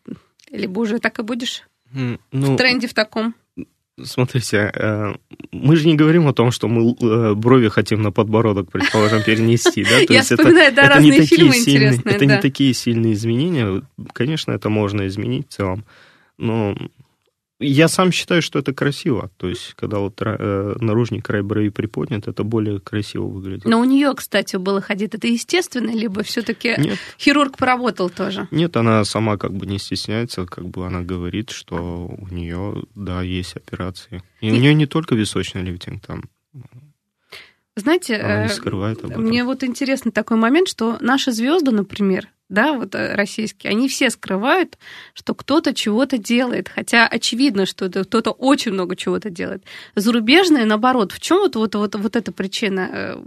[0.50, 2.18] либо уже так и будешь ну,
[2.54, 3.34] в тренде в таком?
[4.02, 5.14] Смотрите, э,
[5.52, 9.84] мы же не говорим о том, что мы э, брови хотим на подбородок, предположим, перенести.
[9.84, 9.90] Да?
[10.06, 12.14] То Я есть вспоминаю, это, да, это разные не фильмы сильные, интересные.
[12.14, 12.36] Это да.
[12.36, 13.82] не такие сильные изменения.
[14.12, 15.84] Конечно, это можно изменить в целом.
[16.36, 16.76] Но
[17.58, 19.30] я сам считаю, что это красиво.
[19.38, 23.64] То есть, когда вот э, наружный край брови приподнят, это более красиво выглядит.
[23.64, 25.14] Но у нее, кстати, было ходить.
[25.14, 26.76] Это естественно, либо все-таки
[27.18, 28.46] хирург поработал тоже?
[28.50, 33.22] Нет, она сама как бы не стесняется, как бы она говорит, что у нее, да,
[33.22, 34.22] есть операции.
[34.40, 36.24] И у нее не только височный лифтинг там.
[37.74, 39.22] Знаете, она не э, скрывает об этом.
[39.22, 44.10] мне вот интересный такой момент, что наши звезды, например, да, вот э, российские, они все
[44.10, 44.78] скрывают,
[45.14, 49.64] что кто-то чего-то делает, хотя очевидно, что это кто-то очень много чего-то делает.
[49.94, 52.88] Зарубежные, наоборот, в чем вот, вот, вот, вот эта причина?
[52.92, 53.22] Э,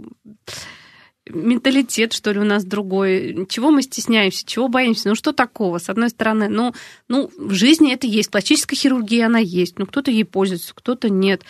[1.28, 3.46] менталитет, что ли, у нас другой.
[3.48, 5.10] Чего мы стесняемся, чего боимся?
[5.10, 5.78] Ну, что такого?
[5.78, 6.74] С одной стороны, ну,
[7.08, 8.30] ну в жизни это есть.
[8.30, 9.78] Пластическая хирургия, она есть.
[9.78, 11.42] Ну, кто-то ей пользуется, кто-то нет.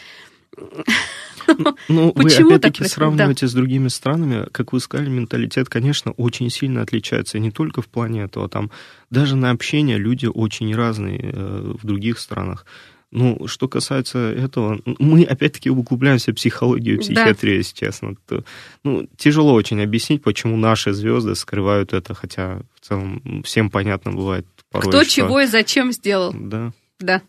[1.88, 7.38] Ну, вы опять-таки сравниваете с другими странами, как вы сказали, менталитет, конечно, очень сильно отличается,
[7.38, 8.70] не только в плане этого, там
[9.10, 12.64] даже на общение люди очень разные э, в других странах.
[13.10, 17.58] Ну, что касается этого, мы опять-таки углубляемся в психологию, психиатрию, да.
[17.58, 18.14] если честно.
[18.28, 18.44] То,
[18.84, 24.46] ну, тяжело очень объяснить, почему наши звезды скрывают это, хотя в целом всем понятно бывает
[24.70, 24.90] порой.
[24.90, 25.10] Кто что...
[25.10, 26.32] чего и зачем сделал.
[26.32, 26.72] Да.
[27.00, 27.22] Да.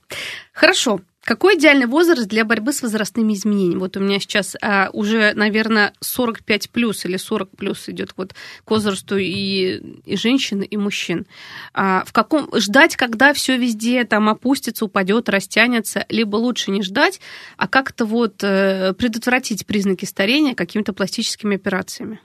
[0.53, 1.01] Хорошо.
[1.23, 3.79] Какой идеальный возраст для борьбы с возрастными изменениями?
[3.79, 8.33] Вот у меня сейчас а, уже, наверное, 45 плюс или 40 плюс идет вот
[8.65, 11.27] к возрасту и, и женщин, и мужчин.
[11.75, 17.21] А, в каком ждать, когда все везде там опустится, упадет, растянется, либо лучше не ждать,
[17.55, 22.19] а как-то вот э, предотвратить признаки старения какими-то пластическими операциями?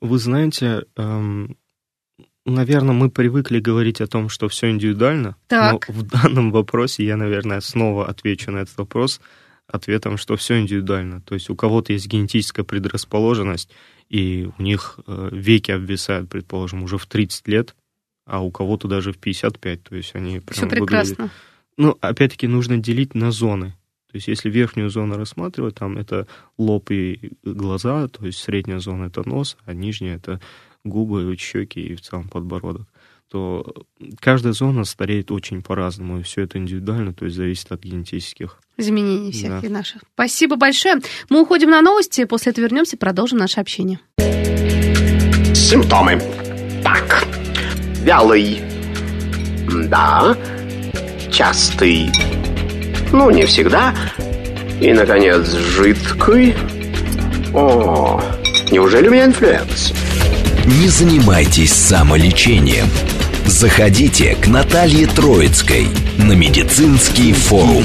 [0.00, 1.56] Вы знаете, эм,
[2.46, 5.88] Наверное, мы привыкли говорить о том, что все индивидуально, так.
[5.88, 9.20] но в данном вопросе я, наверное, снова отвечу на этот вопрос
[9.66, 11.20] ответом, что все индивидуально.
[11.22, 13.70] То есть у кого-то есть генетическая предрасположенность,
[14.08, 17.74] и у них э, веки обвисают, предположим, уже в 30 лет,
[18.24, 19.82] а у кого-то даже в 55.
[19.82, 21.14] То есть они прям Все прекрасно.
[21.16, 21.32] Выглядят...
[21.76, 23.74] Ну, опять-таки, нужно делить на зоны.
[24.10, 29.06] То есть если верхнюю зону рассматривать, там это лоб и глаза, то есть средняя зона
[29.06, 30.40] это нос, а нижняя это
[30.88, 32.86] губы, щеки и в целом подбородок,
[33.30, 33.74] то
[34.20, 39.32] каждая зона стареет очень по-разному, и все это индивидуально, то есть зависит от генетических изменений
[39.32, 39.66] всех да.
[39.66, 40.02] и наших.
[40.14, 40.96] Спасибо большое.
[41.28, 43.98] Мы уходим на новости, после этого вернемся и продолжим наше общение.
[45.54, 46.22] Симптомы.
[46.82, 47.26] Так,
[48.06, 48.60] Вялый.
[49.88, 50.36] Да.
[51.30, 52.10] Частый.
[53.12, 53.94] Ну, не всегда.
[54.80, 56.54] И, наконец, жидкий.
[57.52, 58.22] О,
[58.70, 59.92] неужели у меня инфлюенс?
[60.66, 62.88] Не занимайтесь самолечением.
[63.46, 65.86] Заходите к Наталье Троицкой
[66.18, 67.84] на медицинский форум.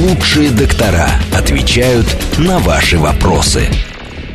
[0.00, 3.68] Лучшие доктора отвечают на ваши вопросы.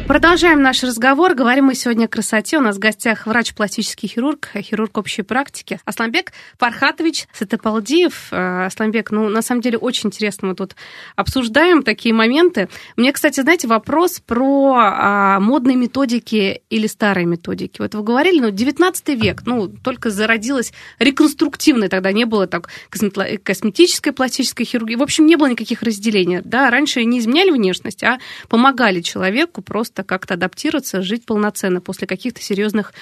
[0.07, 1.33] Продолжаем наш разговор.
[1.33, 2.57] Говорим мы сегодня о красоте.
[2.57, 8.27] У нас в гостях врач-пластический хирург, хирург общей практики Асланбек Пархатович Сатепалдиев.
[8.31, 10.75] Э, Асланбек, ну, на самом деле, очень интересно мы тут
[11.15, 12.67] обсуждаем такие моменты.
[12.97, 17.79] Мне, кстати, знаете, вопрос про а, модные методики или старые методики.
[17.79, 24.11] Вот вы говорили, ну, 19 век, ну, только зародилась реконструктивная, тогда не было так косметической
[24.11, 24.95] пластической хирургии.
[24.95, 26.41] В общем, не было никаких разделений.
[26.43, 32.07] Да, раньше не изменяли внешность, а помогали человеку просто просто как-то адаптироваться, жить полноценно после
[32.07, 32.93] каких-то серьезных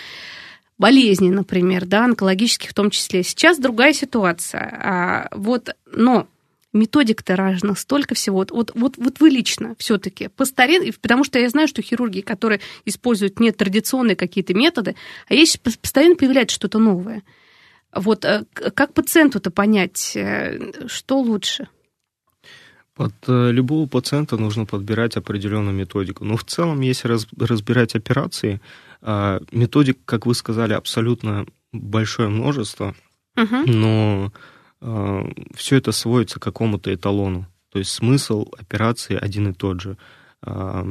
[0.78, 3.24] болезней, например, да, онкологических в том числе.
[3.24, 4.62] Сейчас другая ситуация.
[4.62, 6.28] А, вот, но
[6.74, 8.38] методик-то разных, столько всего.
[8.38, 12.22] Вот, вот, вот, вот вы лично все-таки по старе, потому что я знаю, что хирурги,
[12.22, 14.96] которые используют не традиционные какие-то методы,
[15.28, 17.22] а есть постоянно появляется что-то новое.
[17.94, 21.68] Вот э, как пациенту-то понять, э, что лучше?
[23.02, 26.24] Под э, любого пациента нужно подбирать определенную методику.
[26.24, 28.62] Но в целом, если раз, разбирать операции,
[29.02, 32.94] а, методик, как вы сказали, абсолютно большое множество,
[33.36, 33.66] uh-huh.
[33.66, 34.32] но
[34.82, 37.48] а, все это сводится к какому-то эталону.
[37.72, 39.98] То есть смысл операции один и тот же.
[40.44, 40.86] А,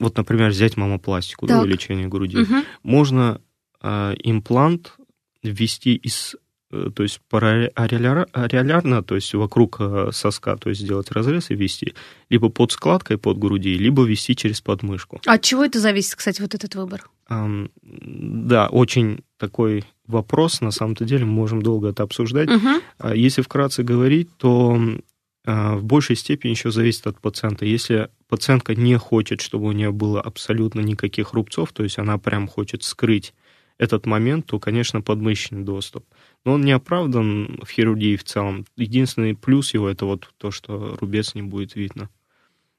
[0.00, 2.38] вот, например, взять мамопластику, да, лечение груди.
[2.38, 2.54] Угу.
[2.82, 3.40] Можно
[3.80, 4.96] имплант
[5.40, 6.34] ввести из
[6.72, 11.94] то есть параллелярно, то есть вокруг э, соска, то есть сделать разрез и ввести,
[12.30, 15.20] либо под складкой под груди, либо ввести через подмышку.
[15.26, 17.08] А от чего это зависит, кстати, вот этот выбор?
[17.28, 22.48] Да, очень такой вопрос, на самом-то деле, мы можем долго это обсуждать.
[22.48, 23.16] Uh-huh.
[23.16, 24.78] Если вкратце говорить, то
[25.44, 27.64] в большей степени еще зависит от пациента.
[27.64, 32.46] Если пациентка не хочет, чтобы у нее было абсолютно никаких рубцов, то есть она прям
[32.48, 33.34] хочет скрыть
[33.78, 36.04] этот момент, то, конечно, подмышечный доступ.
[36.44, 38.66] Но он не оправдан в хирургии в целом.
[38.76, 42.08] Единственный плюс его это вот то, что рубец не будет видно.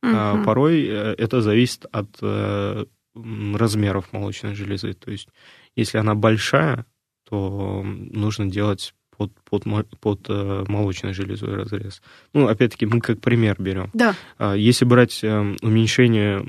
[0.02, 0.12] Угу.
[0.13, 4.93] А порой э, это зависит от э, размеров молочной железы.
[4.93, 5.30] То есть,
[5.76, 6.86] если она большая,
[7.30, 9.63] то нужно делать под, под,
[9.99, 12.02] под э, молочной железой разрез.
[12.34, 13.89] Ну, опять-таки, мы как пример берем.
[13.93, 14.15] Да.
[14.38, 16.45] А, если брать уменьшение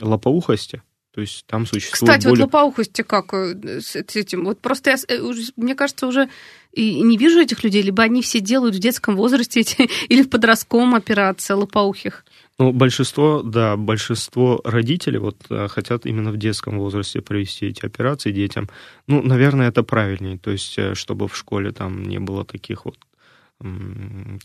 [0.00, 0.82] лопоухости,
[1.14, 2.46] то есть там существует Кстати, более...
[2.46, 4.44] вот лопоухости как э, с этим?
[4.44, 6.28] Вот просто я, э, мне кажется, уже
[6.72, 10.30] и не вижу этих людей, либо они все делают в детском возрасте эти, или в
[10.30, 12.24] подростковом операции лопоухих.
[12.58, 18.32] Ну, большинство, да, большинство родителей вот э, хотят именно в детском возрасте провести эти операции
[18.32, 18.70] детям.
[19.06, 22.96] Ну, наверное, это правильнее, то есть, чтобы в школе там не было таких вот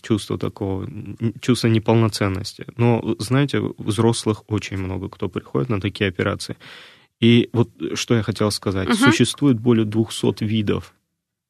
[0.02, 0.88] чувство такого,
[1.42, 2.66] чувство неполноценности.
[2.78, 6.58] Но, знаете, взрослых очень много кто приходит на такие операции.
[7.20, 8.90] И вот что я хотел сказать.
[8.90, 9.12] Uh-huh.
[9.12, 10.94] Существует более 200 видов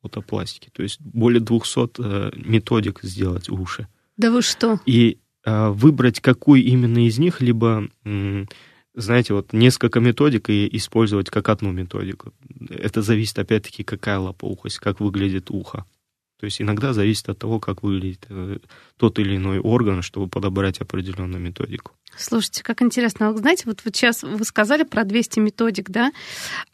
[0.02, 0.70] фотопластики.
[0.74, 3.88] То есть более 200 э, методик сделать уши.
[4.16, 4.80] Да вы что?
[4.86, 8.46] И э, выбрать, какую именно из них, либо, э,
[8.96, 12.34] знаете, вот несколько методик и использовать как одну методику.
[12.70, 15.86] Это зависит, опять-таки, какая лопоухость, как выглядит ухо.
[16.40, 18.60] То есть иногда зависит от того, как выглядит э,
[18.98, 21.92] тот или иной орган, чтобы подобрать определенную методику.
[22.18, 23.36] Слушайте, как интересно.
[23.38, 26.12] Знаете, вот, вот сейчас вы сказали про 200 методик, да?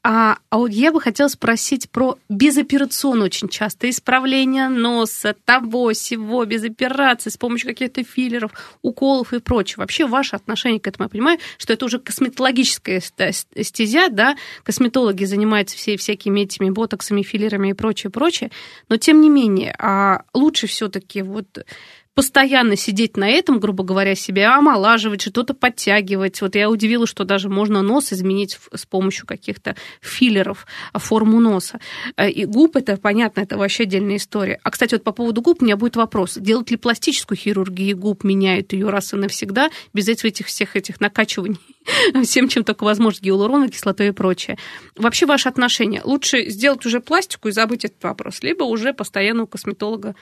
[0.02, 6.46] А, а вот я бы хотела спросить про безоперационное очень часто исправление носа, того, всего,
[6.46, 9.82] без операции, с помощью каких-то филлеров, уколов и прочего.
[9.82, 14.38] Вообще ваше отношение к этому, я понимаю, что это уже косметологическая стезя, да?
[14.64, 18.50] Косметологи занимаются все, всякими этими ботоксами, филлерами и прочее, прочее.
[18.88, 21.66] Но тем не менее, а лучше все таки вот
[22.16, 26.42] постоянно сидеть на этом, грубо говоря, себя омолаживать, что-то подтягивать.
[26.42, 31.80] Вот я удивилась, что даже можно нос изменить с помощью каких-то филлеров, а, форму носа.
[32.18, 34.60] Э, и губ, это понятно, это вообще отдельная история.
[34.64, 36.36] А, кстати, вот по поводу губ у меня будет вопрос.
[36.36, 41.58] Делать ли пластическую хирургию губ, меняют ее раз и навсегда, без этих всех этих накачиваний
[42.24, 44.58] всем, чем только возможно, гиалуроновой кислотой и прочее.
[44.96, 46.02] Вообще ваше отношение?
[46.04, 50.16] Лучше сделать уже пластику и забыть этот вопрос, либо уже постоянно у косметолога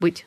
[0.00, 0.26] быть?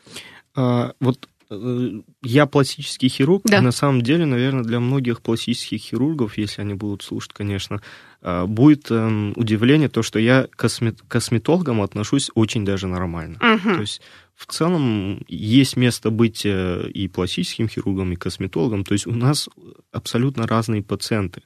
[0.57, 1.91] А, вот э,
[2.23, 3.59] я пластический хирург, да.
[3.59, 7.81] и на самом деле, наверное, для многих пластических хирургов, если они будут слушать, конечно,
[8.23, 10.67] а, будет эм, удивление то, что я к
[11.07, 13.37] косметологам отношусь очень даже нормально.
[13.39, 13.75] Угу.
[13.75, 14.01] То есть
[14.35, 18.83] в целом есть место быть э, и пластическим хирургом, и косметологом.
[18.83, 19.47] То есть у нас
[19.91, 21.43] абсолютно разные пациенты.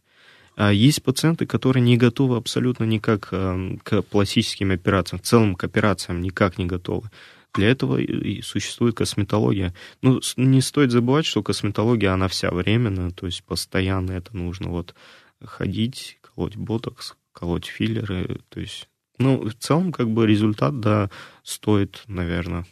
[0.55, 5.63] А есть пациенты, которые не готовы абсолютно никак э, к пластическим операциям, в целом к
[5.63, 7.09] операциям никак не готовы.
[7.53, 9.73] Для этого и существует косметология.
[10.01, 14.95] Ну, не стоит забывать, что косметология, она вся временная, то есть постоянно это нужно вот
[15.43, 18.87] ходить, колоть ботокс, колоть филлеры, то есть,
[19.17, 21.09] ну, в целом, как бы результат, да,
[21.43, 22.65] стоит, наверное,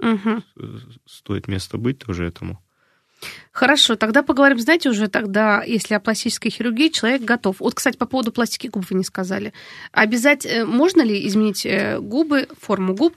[0.00, 0.42] угу.
[1.06, 2.62] стоит место быть тоже этому.
[3.52, 7.60] Хорошо, тогда поговорим, знаете, уже тогда, если о пластической хирургии, человек готов.
[7.60, 9.52] Вот, кстати, по поводу пластики губ вы не сказали.
[9.92, 13.14] Обязательно, э, можно ли изменить э, губы, форму губ,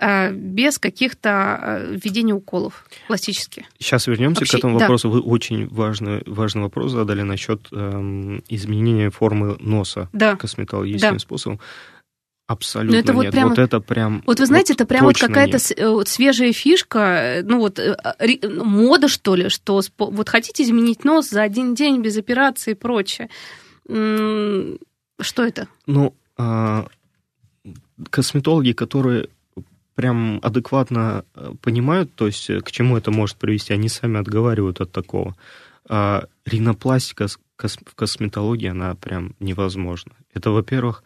[0.00, 3.64] без каких-то э, введения уколов пластических.
[3.78, 5.08] Сейчас вернемся Вообще, к этому вопросу.
[5.08, 5.14] Да.
[5.14, 10.36] Вы очень важный, важный вопрос задали насчет эм, изменения формы носа да.
[10.36, 11.18] косметологическим да.
[11.18, 11.60] способом.
[12.46, 13.32] Абсолютно Но это вот нет.
[13.32, 14.22] Прямо, вот это прям.
[14.24, 17.80] Вот вы знаете, вот это прям вот какая-то э, вот свежая фишка, ну вот
[18.44, 23.28] мода что ли, что вот хотите изменить нос за один день без операции и прочее.
[23.86, 25.66] Что это?
[25.86, 26.86] Ну, а,
[28.10, 29.28] косметологи, которые
[29.98, 34.80] прям адекватно э, понимают, то есть э, к чему это может привести, они сами отговаривают
[34.80, 35.34] от такого.
[35.88, 40.12] А ринопластика в косметологии, она прям невозможна.
[40.32, 41.02] Это, во-первых,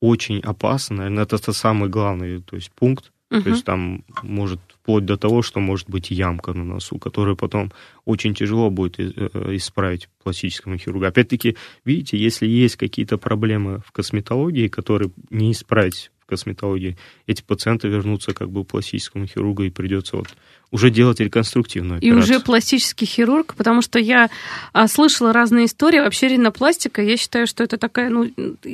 [0.00, 3.12] очень опасно, наверное, это, это самый главный то есть, пункт.
[3.30, 3.42] Uh-huh.
[3.42, 7.70] То есть там может вплоть до того, что может быть ямка на носу, которую потом
[8.04, 11.04] очень тяжело будет э, исправить пластическому хирургу.
[11.04, 18.32] Опять-таки, видите, если есть какие-то проблемы в косметологии, которые не исправить косметологии, эти пациенты вернутся
[18.32, 20.28] как бы к пластическому хирургу и придется вот
[20.70, 22.18] уже делать реконструктивную операцию.
[22.18, 24.30] И уже пластический хирург, потому что я
[24.72, 26.00] а, слышала разные истории.
[26.00, 28.30] Вообще ринопластика, я считаю, что это такая, ну,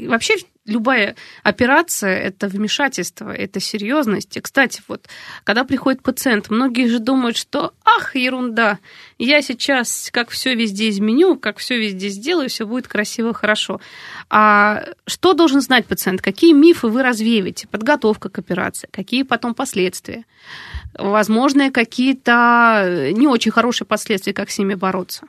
[0.06, 0.34] вообще
[0.68, 4.36] любая операция– это вмешательство, это серьезность.
[4.36, 5.08] И, кстати, вот,
[5.44, 8.78] когда приходит пациент, многие же думают, что ах, ерунда,
[9.18, 13.80] я сейчас как все везде изменю, как все везде сделаю, все будет красиво, хорошо.
[14.30, 16.22] А что должен знать пациент?
[16.22, 17.66] Какие мифы вы развеиваете?
[17.66, 20.24] Подготовка к операции, какие потом последствия?
[20.94, 25.26] Возможные какие-то не очень хорошие последствия, как с ними бороться?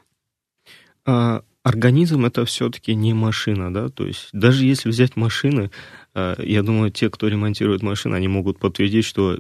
[1.70, 5.72] Организм это все-таки не машина, да, то есть даже если взять машины,
[6.14, 9.40] а, я думаю, те, кто ремонтирует машины, они могут подтвердить, что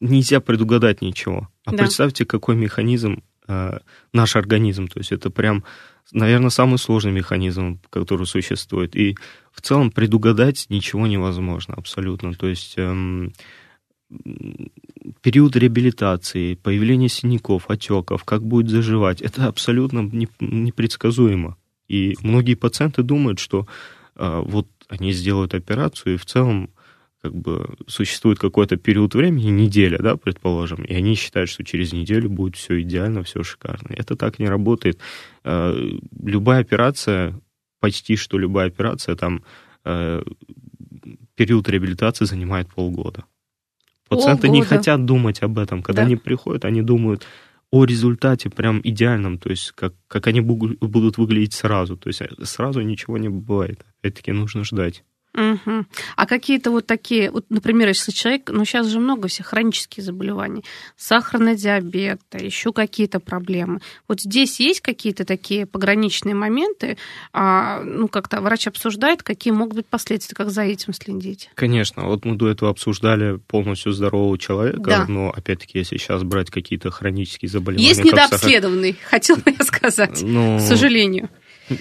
[0.00, 1.48] нельзя предугадать ничего.
[1.64, 1.78] А да.
[1.78, 3.78] представьте, какой механизм э,
[4.12, 4.88] наш организм.
[4.88, 5.64] То есть это прям,
[6.12, 8.94] наверное, самый сложный механизм, который существует.
[8.96, 9.16] И
[9.52, 12.34] в целом предугадать ничего невозможно абсолютно.
[12.34, 13.32] То есть эм,
[15.20, 21.56] период реабилитации, появление синяков, отеков, как будет заживать, это абсолютно непредсказуемо.
[21.88, 23.66] И многие пациенты думают, что
[24.16, 26.70] э, вот они сделают операцию, и в целом
[27.22, 32.28] как бы существует какой-то период времени, неделя, да, предположим, и они считают, что через неделю
[32.30, 33.92] будет все идеально, все шикарно.
[33.92, 34.98] Это так не работает.
[35.44, 35.74] Э,
[36.22, 37.40] любая операция,
[37.80, 39.42] почти что любая операция, там
[39.84, 40.22] э,
[41.34, 43.24] период реабилитации занимает полгода.
[44.08, 44.58] Пациенты полгода.
[44.58, 45.82] не хотят думать об этом.
[45.82, 46.06] Когда да.
[46.06, 47.26] они приходят, они думают
[47.70, 51.96] о результате прям идеальном, то есть как, как они будут выглядеть сразу.
[51.96, 53.84] То есть э, сразу ничего не бывает.
[54.00, 55.04] Опять-таки нужно ждать.
[55.36, 55.84] Угу.
[56.16, 60.64] А какие-то вот такие, вот, например, если человек, ну сейчас же много всех хронических заболеваний,
[60.96, 63.80] сахарный диабет, еще какие-то проблемы.
[64.08, 66.96] Вот здесь есть какие-то такие пограничные моменты,
[67.34, 71.50] а, ну как-то врач обсуждает, какие могут быть последствия, как за этим следить?
[71.54, 75.06] Конечно, вот мы до этого обсуждали полностью здорового человека, да.
[75.06, 77.88] но опять-таки, если сейчас брать какие-то хронические заболевания...
[77.88, 79.10] Есть недообследованный, сахар...
[79.10, 80.58] хотел бы я сказать, но...
[80.58, 81.28] к сожалению.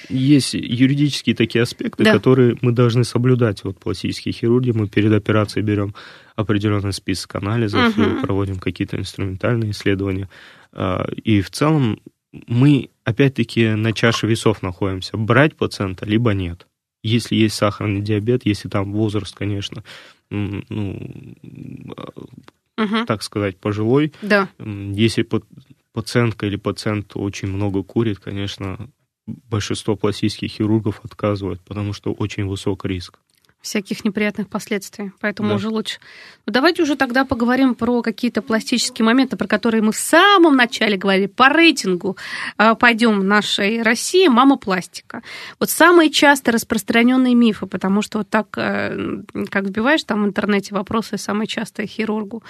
[0.10, 2.13] Есть юридические такие аспекты, да.
[2.13, 3.63] которые мы должны соблюдать.
[3.63, 5.93] Вот пластические хирурги, мы перед операцией берем
[6.36, 8.21] определенный список анализов, угу.
[8.21, 10.30] проводим какие-то инструментальные исследования.
[10.74, 12.00] А, и в целом
[12.48, 15.17] мы, опять-таки, на чаше весов находимся.
[15.17, 16.67] Брать пациента, либо нет.
[17.04, 19.84] Если есть сахарный диабет, если там возраст, конечно,
[20.30, 20.63] ну,
[22.78, 23.06] угу.
[23.06, 24.13] так сказать, пожилой.
[24.21, 24.50] Да.
[24.60, 25.28] Если
[25.93, 28.89] пациентка или пациент очень много курит, конечно,
[29.27, 33.19] большинство пластических хирургов отказывают, потому что очень высок риск
[33.65, 35.12] всяких неприятных последствий.
[35.19, 35.56] Поэтому да.
[35.56, 35.99] уже лучше.
[36.45, 40.97] Ну, давайте уже тогда поговорим про какие-то пластические моменты, про которые мы в самом начале
[40.97, 42.17] говорили, по рейтингу
[42.58, 45.23] а, пойдем нашей России, мама пластика.
[45.60, 50.75] Вот самые часто распространенные мифы, потому что вот так, э, как вбиваешь там в интернете
[50.75, 52.43] вопросы самые частые хирургу,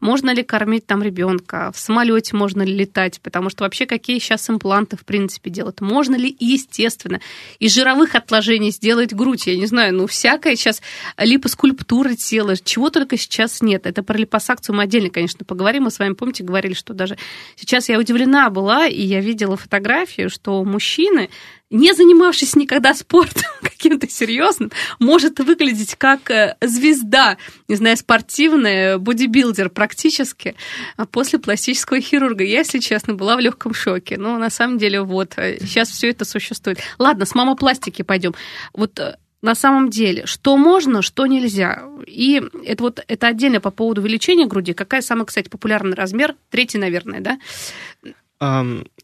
[0.00, 4.48] можно ли кормить там ребенка, в самолете можно ли летать, потому что вообще какие сейчас
[4.48, 7.20] импланты в принципе делают, можно ли естественно
[7.58, 10.80] из жировых отложений сделать грудь, я не знаю, ну всякое сейчас
[11.18, 13.86] липоскульптуры тела, чего только сейчас нет.
[13.86, 15.84] Это про липосакцию мы отдельно, конечно, поговорим.
[15.84, 17.18] Мы с вами, помните, говорили, что даже
[17.56, 21.28] сейчас я удивлена была, и я видела фотографию, что мужчины
[21.72, 29.70] не занимавшись никогда спортом каким-то серьезным, может выглядеть как э, звезда, не знаю, спортивная, бодибилдер
[29.70, 30.54] практически
[30.96, 32.44] а после пластического хирурга.
[32.44, 34.18] Я, если честно, была в легком шоке.
[34.18, 36.78] Но на самом деле вот сейчас э, все это существует.
[36.98, 38.34] Ладно, с мамопластики пойдем.
[38.74, 41.82] Вот э, на самом деле, что можно, что нельзя.
[42.06, 44.72] И это вот это отдельно по поводу увеличения груди.
[44.72, 46.36] Какая самый, кстати, популярный размер?
[46.48, 47.38] Третий, наверное, да?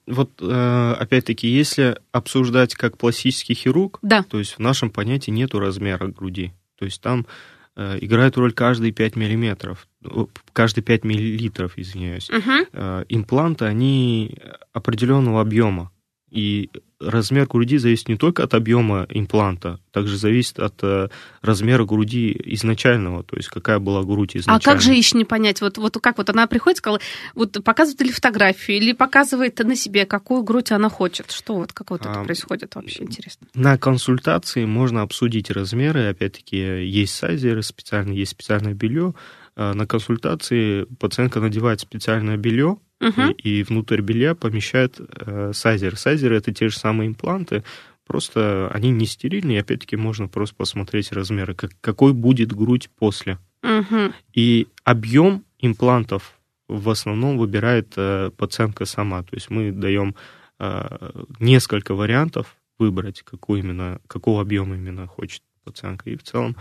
[0.06, 4.24] Вот э, опять-таки, если обсуждать как пластический хирург, да.
[4.24, 6.52] то есть в нашем понятии нету размера груди.
[6.76, 7.26] То есть там
[7.76, 9.86] э, играет роль каждые 5 миллиметров,
[10.52, 12.30] каждые 5 миллилитров, извиняюсь.
[12.30, 13.04] Угу.
[13.10, 14.38] Импланты, они
[14.72, 15.92] определенного объема.
[16.30, 16.70] И
[17.00, 21.08] размер груди зависит не только от объема импланта, также зависит от э,
[21.42, 24.60] размера груди изначального, то есть какая была грудь изначально.
[24.60, 27.00] А как женщине понять, вот, вот как вот она приходит, сказала,
[27.34, 31.30] вот показывает ли фотографию, или показывает на себе, какую грудь она хочет?
[31.30, 33.46] Что вот, как вот это а, происходит вообще, интересно?
[33.54, 39.14] На консультации можно обсудить размеры, опять-таки есть сайзеры специальные, есть специальное белье,
[39.54, 43.22] а, на консультации пациентка надевает специальное белье, угу.
[43.42, 45.96] и, и внутрь белья помещает э, сайзер.
[45.96, 47.64] Сайзеры это те же самые импланты,
[48.06, 53.38] просто они не стерильные, опять-таки можно просто посмотреть размеры, как, какой будет грудь после.
[53.62, 54.12] Угу.
[54.34, 56.38] И объем имплантов
[56.68, 59.22] в основном выбирает э, пациентка сама.
[59.22, 60.14] То есть мы даем
[60.58, 66.10] э, несколько вариантов выбрать, какой именно, какого объема именно хочет пациентка.
[66.10, 66.56] И в целом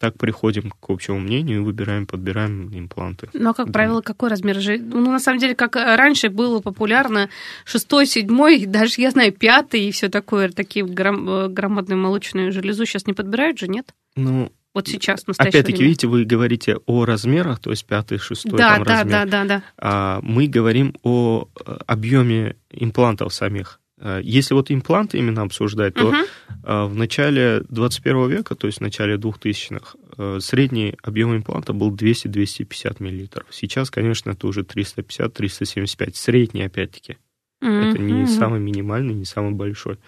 [0.00, 3.28] так приходим к общему мнению и выбираем, подбираем импланты.
[3.34, 3.72] Ну, а как да.
[3.72, 4.78] правило, какой размер же?
[4.78, 7.28] Ну, на самом деле, как раньше было популярно,
[7.66, 12.86] шестой, седьмой, даже, я знаю, пятый и все такое, такие гром, э, громадные молочную железу
[12.86, 13.94] сейчас не подбирают же, нет?
[14.16, 15.84] Ну, вот сейчас, в Опять-таки, время.
[15.84, 19.12] видите, вы говорите о размерах, то есть пятый, шестой да, там да, размер.
[19.12, 23.79] Да, да, да, А мы говорим о э, объеме имплантов самих.
[24.00, 26.88] Э, если вот импланты именно обсуждать, то uh-huh.
[26.88, 32.96] в начале 21 века, то есть в начале 2000-х, э, средний объем импланта был 200-250
[33.00, 33.46] миллилитров.
[33.50, 36.14] Сейчас, конечно, это уже 350-375.
[36.14, 37.18] Средний, опять-таки.
[37.62, 37.90] Uh-huh.
[37.90, 39.98] Это не самый минимальный, не самый большой.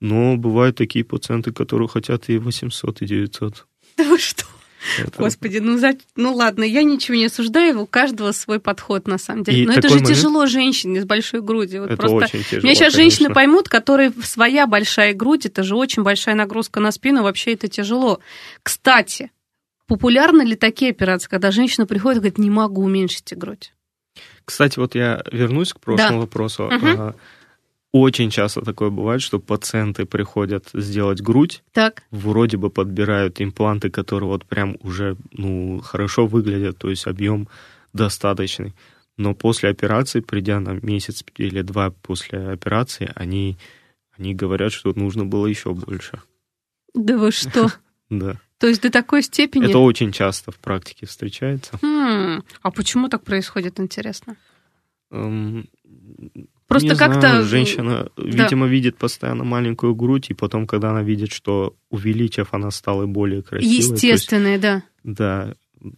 [0.00, 3.66] Но бывают такие пациенты, которые хотят и 800, и 900.
[3.96, 4.44] Да вы что?
[4.98, 5.18] Это...
[5.18, 5.96] Господи, ну, за...
[6.16, 9.62] ну ладно, я ничего не осуждаю, у каждого свой подход на самом деле.
[9.62, 10.08] И Но это же момент...
[10.08, 11.82] тяжело женщине с большой грудью.
[11.82, 12.36] Вот это просто...
[12.36, 13.00] очень тяжело, Меня сейчас конечно.
[13.00, 17.68] женщины поймут, которые своя большая грудь, это же очень большая нагрузка на спину, вообще это
[17.68, 18.20] тяжело.
[18.62, 19.30] Кстати,
[19.86, 23.72] популярны ли такие операции, когда женщина приходит и говорит, не могу уменьшить грудь?
[24.44, 26.18] Кстати, вот я вернусь к прошлому да.
[26.18, 26.64] вопросу.
[26.64, 27.14] Угу.
[27.92, 32.02] Очень часто такое бывает, что пациенты приходят сделать грудь, так.
[32.10, 37.48] вроде бы подбирают импланты, которые вот прям уже ну, хорошо выглядят, то есть объем
[37.94, 38.74] достаточный.
[39.16, 43.56] Но после операции, придя на месяц или два после операции, они,
[44.16, 46.20] они говорят, что нужно было еще больше.
[46.94, 47.68] Да вы что?
[48.10, 48.40] Да.
[48.56, 49.68] То есть до такой степени...
[49.68, 51.78] Это очень часто в практике встречается.
[51.82, 52.42] Хм.
[52.62, 54.36] А почему так происходит, интересно?
[56.68, 57.42] Просто как-то...
[57.44, 58.22] Женщина, да.
[58.44, 63.42] видимо, видит постоянно маленькую грудь, и потом, когда она видит, что увеличив, она стала более
[63.42, 63.76] красивой.
[63.76, 64.82] Естественная, да.
[65.02, 65.54] Да,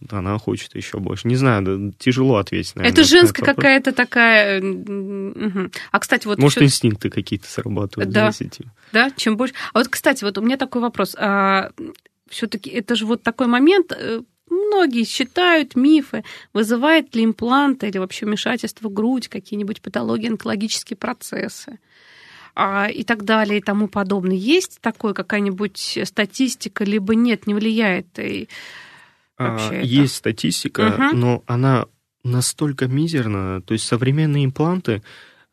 [0.09, 1.27] она хочет еще больше.
[1.27, 2.75] Не знаю, да, тяжело ответить.
[2.75, 4.61] Наверное, Это женская какая-то такая.
[4.61, 5.71] Угу.
[5.91, 8.11] А кстати, вот может инстинкты какие-то срабатывают.
[8.11, 8.31] Да.
[8.91, 9.53] Да, чем больше.
[9.73, 11.15] А вот, кстати, вот у меня такой вопрос.
[11.17, 11.71] А,
[12.29, 18.25] все-таки это же вот такой момент э, Многие считают мифы, вызывает ли имплант или вообще
[18.25, 21.79] вмешательство в грудь, какие-нибудь патологии, онкологические процессы
[22.53, 24.35] а, и так далее и тому подобное.
[24.35, 28.19] Есть такое какая-нибудь статистика, либо нет, не влияет?
[28.19, 28.49] И
[29.37, 31.17] а, есть статистика, угу.
[31.17, 31.85] но она
[32.25, 33.61] настолько мизерна.
[33.61, 35.01] То есть современные импланты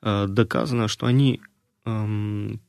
[0.02, 1.40] а, доказано, что они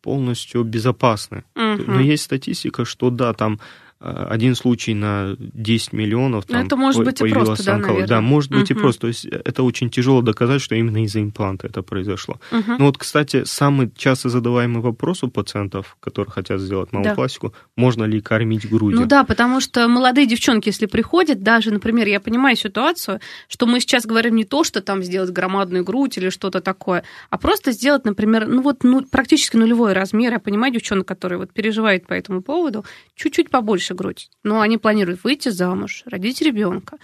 [0.01, 1.43] полностью безопасны.
[1.53, 1.91] Угу.
[1.91, 3.59] Но есть статистика, что да, там
[4.01, 8.07] один случай на 10 миллионов ну, там, это может быть и просто, да, наверное.
[8.07, 8.79] Да, может быть угу.
[8.79, 9.01] и просто.
[9.01, 12.39] То есть это очень тяжело доказать, что именно из-за импланта это произошло.
[12.51, 12.75] Угу.
[12.79, 17.55] Ну вот, кстати, самый часто задаваемый вопрос у пациентов, которые хотят сделать мамопластику, да.
[17.75, 19.01] можно ли кормить грудью?
[19.01, 23.19] Ну да, потому что молодые девчонки, если приходят, даже, например, я понимаю ситуацию,
[23.49, 27.37] что мы сейчас говорим не то, что там сделать громадную грудь или что-то такое, а
[27.37, 30.31] просто сделать, например, ну вот ну, практически нулевой размер.
[30.31, 32.85] Я понимаю девчонок, которые вот переживают по этому поводу,
[33.15, 36.97] чуть-чуть побольше больше грудь, но они планируют выйти замуж, родить ребенка.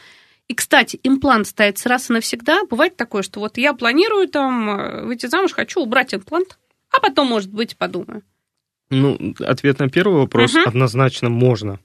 [0.48, 2.66] И, кстати, имплант ставится раз и навсегда.
[2.70, 6.60] Бывает такое, что вот я планирую там э, выйти замуж, хочу убрать имплант,
[6.92, 8.22] а потом, может быть, подумаю.
[8.92, 10.64] Ну, ответ на первый вопрос угу.
[10.68, 11.80] однозначно можно.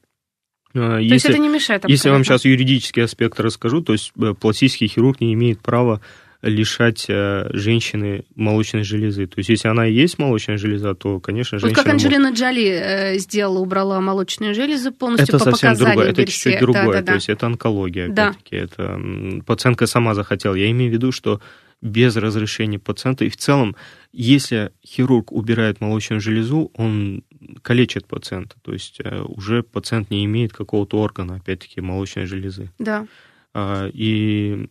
[0.75, 1.93] То если, есть это не мешает абсолютно.
[1.93, 6.01] Если я вам сейчас юридический аспект расскажу, то есть пластический хирург не имеет права
[6.43, 9.27] лишать э, женщины молочной железы.
[9.27, 11.77] То есть, если она и есть молочная железа, то, конечно, женщина...
[11.77, 12.39] Вот как Анджелина может...
[12.39, 16.85] Джоли э, сделала, убрала молочные железы полностью это по совсем другое, это чуть-чуть другое.
[16.85, 17.07] Да, да, да.
[17.07, 18.57] То есть, это онкология, опять-таки.
[18.57, 18.63] Да.
[18.63, 19.01] Это
[19.45, 20.55] пациентка сама захотела.
[20.55, 21.41] Я имею в виду, что
[21.83, 23.25] без разрешения пациента.
[23.25, 23.77] И в целом,
[24.13, 27.25] если хирург убирает молочную железу, он
[27.63, 28.57] калечит пациента.
[28.63, 32.71] То есть э, уже пациент не имеет какого-то органа, опять-таки, молочной железы.
[32.79, 33.07] Да.
[33.55, 34.69] А, и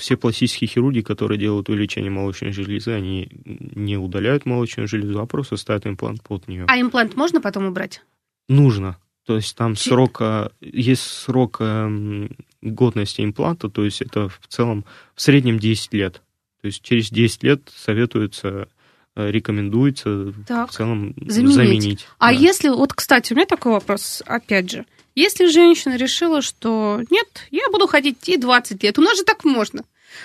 [0.00, 5.56] все пластические хирурги, которые делают увеличение молочной железы, они не удаляют молочную железу, а просто
[5.56, 6.64] ставят имплант под нее.
[6.68, 8.02] А имплант можно потом убрать?
[8.48, 8.96] Нужно.
[9.26, 9.90] То есть там Ч...
[9.90, 10.22] срок,
[10.60, 14.84] есть срок эм, годности импланта, то есть это в целом
[15.14, 16.22] в среднем 10 лет.
[16.60, 18.68] То есть через 10 лет советуется
[19.14, 21.54] э, рекомендуется так, в целом заменить.
[21.54, 22.38] заменить а да.
[22.38, 24.84] если, вот, кстати, у меня такой вопрос, опять же,
[25.14, 29.44] если женщина решила, что нет, я буду ходить и 20 лет, у нас же так
[29.44, 29.84] можно.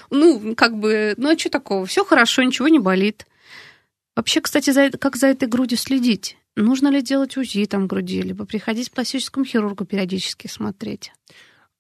[0.10, 1.86] Ну, как бы, ну а что такого?
[1.86, 3.26] Все хорошо, ничего не болит.
[4.16, 6.38] Вообще, кстати, за, как за этой грудью следить?
[6.56, 11.12] Нужно ли делать УЗИ там груди, либо приходить к пластическому хирургу периодически смотреть?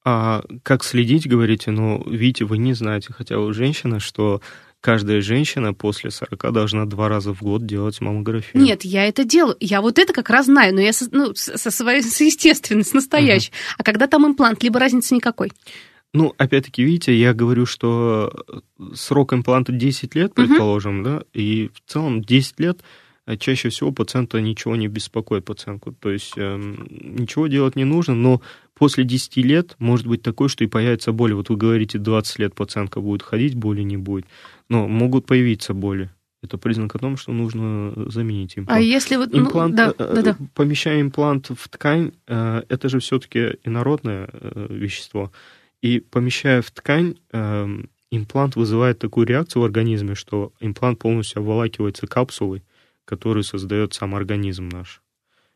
[0.03, 4.41] А как следить, говорите, ну, видите, вы не знаете, хотя у женщины, что
[4.86, 8.61] каждая женщина после 40 должна два раза в год делать маммографию.
[8.61, 9.57] Нет, я это делаю.
[9.59, 12.93] Я вот это как раз знаю, но я со, ну, со своей, с естественной, с
[12.93, 13.49] настоящей.
[13.49, 13.75] Угу.
[13.79, 15.51] А когда там имплант, либо разницы никакой?
[16.13, 18.31] Ну, опять-таки, видите, я говорю, что
[18.93, 21.09] срок импланта 10 лет, предположим, угу.
[21.09, 22.81] да, и в целом 10 лет
[23.25, 25.93] э, чаще всего пациента ничего не беспокоит пациентку.
[25.93, 26.57] То есть э,
[26.89, 28.39] ничего делать не нужно, но
[28.75, 31.33] после 10 лет может быть такое, что и появится боль.
[31.33, 34.27] Вот вы говорите, 20 лет пациентка будет ходить, боли не будет.
[34.70, 36.09] Но могут появиться боли.
[36.41, 38.78] Это признак о том, что нужно заменить имплант.
[38.78, 40.38] А если вот ну, имплант, да, э, да, да.
[40.53, 45.32] помещая имплант в ткань, э, это же все-таки инородное э, вещество.
[45.82, 47.16] И помещая в ткань,
[48.09, 52.63] имплант вызывает такую реакцию в организме, что имплант полностью обволакивается капсулой,
[53.03, 55.01] которую создает сам организм наш.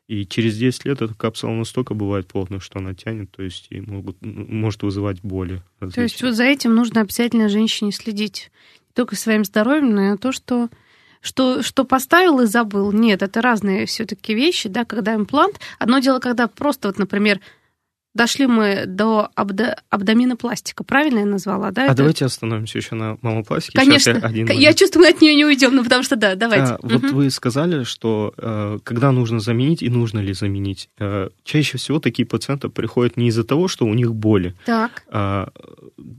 [0.07, 3.79] И через 10 лет эта капсула настолько бывает плотной, что она тянет, то есть и
[3.79, 5.61] могут, может вызывать боли.
[5.79, 5.93] Различные.
[5.93, 8.51] То есть вот за этим нужно обязательно женщине следить.
[8.93, 10.69] Только своим здоровьем, и то, что
[11.21, 12.91] что, что поставил и забыл.
[12.91, 15.59] Нет, это разные все-таки вещи, да, когда имплант.
[15.77, 17.41] Одно дело, когда просто, вот, например,
[18.15, 21.83] Дошли мы до абдо, абдоминопластика, правильно я назвала, да?
[21.83, 21.97] А это...
[21.97, 23.77] давайте остановимся еще на мамопластике.
[23.77, 26.73] Конечно, я, один я чувствую, мы от нее не уйдем, ну потому что да, давайте.
[26.73, 26.89] А, угу.
[26.89, 30.89] Вот вы сказали, что э, когда нужно заменить и нужно ли заменить.
[30.97, 34.55] Э, чаще всего такие пациенты приходят не из-за того, что у них боли.
[34.65, 35.03] Так.
[35.09, 35.49] А,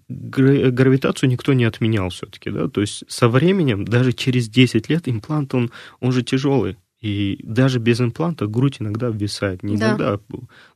[0.08, 5.54] гравитацию никто не отменял все-таки, да, то есть со временем, даже через 10 лет имплант,
[5.54, 6.76] он, он же тяжелый.
[7.00, 9.62] И даже без импланта грудь иногда обвисает.
[9.62, 9.88] Не да.
[9.88, 10.20] иногда, а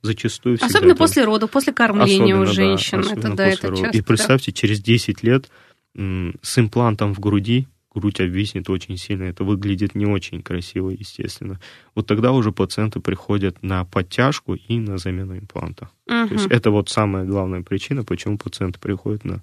[0.03, 0.69] зачастую всегда.
[0.69, 0.99] Особенно это...
[0.99, 3.03] после родов, после кормления особенно, у женщин.
[3.03, 4.57] Да, это, да, это часто, И представьте, да.
[4.57, 5.51] через 10 лет
[5.95, 11.61] с имплантом в груди грудь обвиснет очень сильно, это выглядит не очень красиво, естественно.
[11.95, 15.91] Вот тогда уже пациенты приходят на подтяжку и на замену импланта.
[16.07, 16.29] Угу.
[16.29, 19.43] То есть это вот самая главная причина, почему пациенты приходят на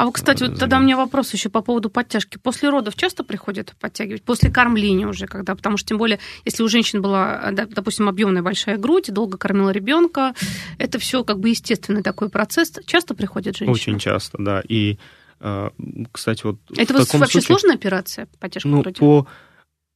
[0.00, 2.38] а вот, кстати, вот тогда у меня вопрос еще по поводу подтяжки.
[2.38, 4.22] После родов часто приходят подтягивать?
[4.22, 8.78] После кормления уже, когда, потому что тем более, если у женщин была, допустим, объемная большая
[8.78, 10.32] грудь, долго кормила ребенка,
[10.78, 12.72] это все как бы естественный такой процесс.
[12.86, 13.74] Часто приходят женщины?
[13.74, 14.62] Очень часто, да.
[14.66, 14.96] И,
[15.38, 15.70] а,
[16.10, 19.00] кстати, вот это вообще случае, сложная операция подтяжка ну, груди?
[19.00, 19.28] По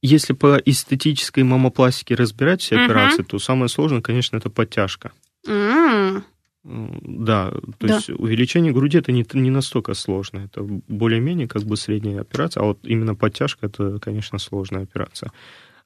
[0.03, 2.85] если по эстетической мамопластике разбирать все uh-huh.
[2.85, 5.13] операции, то самое сложное, конечно, это подтяжка.
[5.47, 6.21] Uh-huh.
[6.65, 7.95] Да, то да.
[7.95, 10.39] есть увеличение груди это не, не настолько сложно.
[10.39, 15.31] Это более-менее как бы средняя операция, а вот именно подтяжка это, конечно, сложная операция.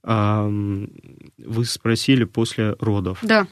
[0.04, 3.20] Вы спросили после родов.
[3.22, 3.46] Да.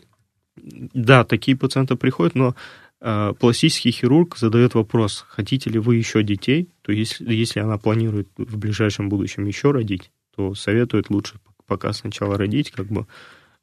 [0.56, 2.56] Да, такие пациенты приходят, но
[3.00, 8.30] а, пластический хирург задает вопрос, хотите ли вы еще детей, то если, если она планирует
[8.38, 11.36] в ближайшем будущем еще родить, то советует лучше
[11.68, 13.06] пока сначала родить, как бы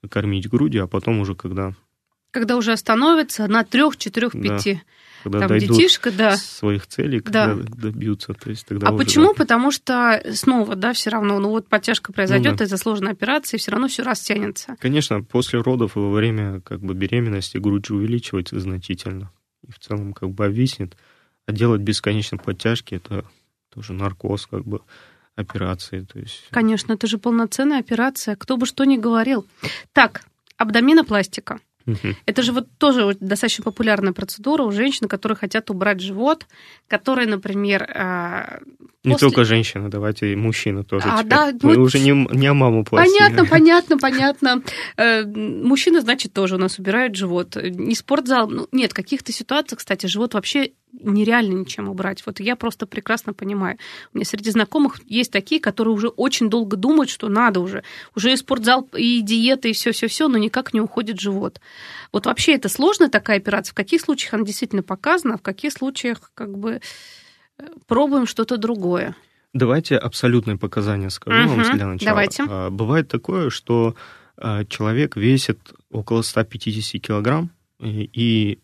[0.08, 1.74] кормить грудью, а потом уже, когда
[2.34, 4.82] когда уже остановится на трех, четырех, пяти.
[5.22, 6.36] Когда там дойдут детишка, да.
[6.36, 7.62] своих целей, когда да.
[7.64, 8.34] добьются.
[8.34, 9.28] То есть тогда а уже, почему?
[9.28, 9.34] Да.
[9.34, 12.64] Потому что снова, да, все равно, ну вот подтяжка произойдет ну, да.
[12.64, 14.76] из-за сложной операции, все равно все растянется.
[14.80, 19.30] Конечно, после родов и во время как бы беременности грудь увеличивается значительно.
[19.66, 20.96] И в целом как бы обвиснет.
[21.46, 23.24] А делать бесконечно подтяжки это
[23.72, 24.80] тоже наркоз, как бы
[25.36, 26.00] операции.
[26.00, 26.48] То есть...
[26.50, 29.46] Конечно, это же полноценная операция, кто бы что ни говорил.
[29.92, 30.24] Так,
[30.58, 31.60] абдоминопластика.
[31.86, 32.14] Угу.
[32.26, 36.46] Это же вот тоже достаточно популярная процедура у женщин, которые хотят убрать живот,
[36.88, 37.82] которые, например...
[37.94, 38.60] А,
[39.04, 39.28] не после...
[39.28, 41.06] только женщины, давайте и мужчины тоже.
[41.08, 41.30] А, теперь.
[41.30, 41.78] да, Мы вот...
[41.78, 43.18] уже не, не о маму пластике.
[43.18, 44.62] Понятно, понятно, понятно.
[44.96, 47.56] Э, мужчины, значит, тоже у нас убирают живот.
[47.56, 48.48] Не спортзал.
[48.48, 52.22] Ну, нет, в каких-то ситуациях, кстати, живот вообще нереально ничем убрать.
[52.26, 53.78] Вот я просто прекрасно понимаю.
[54.12, 57.82] У меня среди знакомых есть такие, которые уже очень долго думают, что надо уже.
[58.14, 61.60] Уже и спортзал, и диета, и все-все-все, но никак не уходит живот.
[62.12, 63.72] Вот вообще это сложная такая операция?
[63.72, 66.80] В каких случаях она действительно показана, а в каких случаях как бы
[67.58, 69.16] э, пробуем что-то другое?
[69.52, 72.10] Давайте абсолютные показания скажу угу, вам для начала.
[72.10, 72.44] Давайте.
[72.48, 73.94] А, бывает такое, что
[74.36, 78.58] а, человек весит около 150 килограмм, и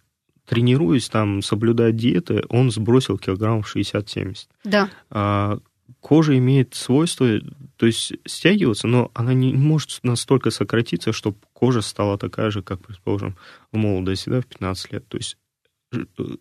[0.51, 4.49] тренируясь, там, соблюдая диеты, он сбросил килограммов 60-70.
[4.65, 4.91] Да.
[5.09, 5.61] А,
[6.01, 7.29] кожа имеет свойство,
[7.77, 12.81] то есть стягиваться, но она не может настолько сократиться, чтобы кожа стала такая же, как,
[12.81, 13.37] предположим,
[13.71, 15.07] в молодости, да, в 15 лет.
[15.07, 15.37] То есть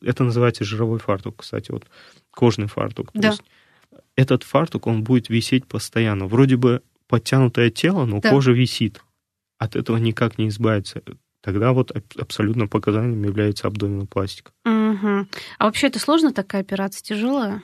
[0.01, 1.86] это называется жировой фартук, кстати, вот
[2.32, 3.12] кожный фартук.
[3.14, 3.28] Да.
[3.28, 3.43] есть
[4.16, 6.26] этот фартук, он будет висеть постоянно.
[6.26, 8.32] Вроде бы подтянутое тело, но да.
[8.32, 9.03] кожа висит.
[9.60, 11.03] От этого никак не избавиться
[11.41, 14.51] тогда вот абсолютно показанием является абдоминопластика.
[14.65, 15.27] Угу.
[15.57, 17.63] А вообще это сложно такая операция, тяжелая?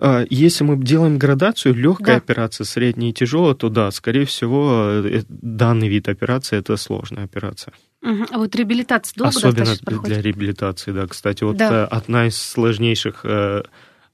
[0.00, 2.22] А, если мы делаем градацию, легкая да.
[2.22, 7.74] операция, средняя и тяжелая, то да, скорее всего, э, данный вид операции это сложная операция.
[8.02, 8.26] Угу.
[8.32, 11.06] А вот реабилитация долго Особенно для реабилитации, да.
[11.06, 11.84] Кстати, вот да.
[11.84, 13.62] Э, одна из сложнейших э,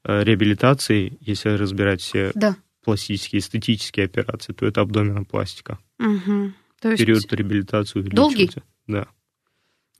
[0.05, 2.57] реабилитаций, если разбирать все да.
[2.85, 5.79] пластические, эстетические операции, то это абдоминопластика.
[5.99, 6.53] Угу.
[6.81, 8.51] То есть период реабилитации Долгий?
[8.87, 9.07] Да.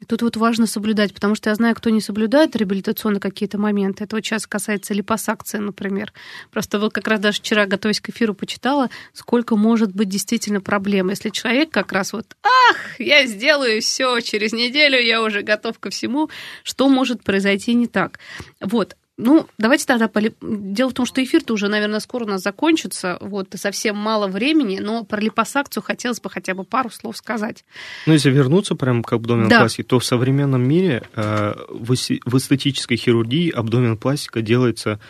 [0.07, 4.05] Тут вот важно соблюдать, потому что я знаю, кто не соблюдает реабилитационные какие-то моменты.
[4.05, 6.13] Это вот сейчас касается липосакции, например.
[6.51, 11.11] Просто вот как раз даже вчера, готовясь к эфиру, почитала, сколько может быть действительно проблем.
[11.11, 15.91] Если человек как раз вот, ах, я сделаю все, через неделю я уже готов ко
[15.91, 16.31] всему,
[16.63, 18.19] что может произойти не так.
[18.61, 18.97] Вот.
[19.21, 20.09] Ну, давайте тогда...
[20.09, 20.35] Поли...
[20.41, 23.19] Дело в том, что эфир-то уже, наверное, скоро у нас закончится.
[23.21, 27.65] Вот, совсем мало времени, но про липосакцию хотелось бы хотя бы пару слов сказать.
[28.07, 29.89] Ну, если вернуться прямо к абдоменопластике, да.
[29.89, 35.01] то в современном мире э, в, в эстетической хирургии абдоменопластика делается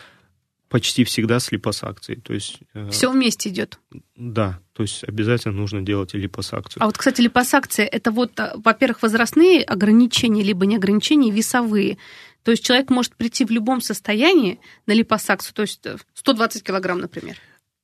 [0.71, 2.21] почти всегда с липосакцией.
[2.21, 3.77] То есть, э, Все вместе идет.
[4.15, 6.81] Да, то есть обязательно нужно делать липосакцию.
[6.81, 11.97] А вот, кстати, липосакция это вот, э, во-первых, возрастные ограничения, либо не ограничения, весовые.
[12.43, 16.99] То есть человек может прийти в любом состоянии на липосакцию, то есть 120 э, килограмм,
[16.99, 17.37] например.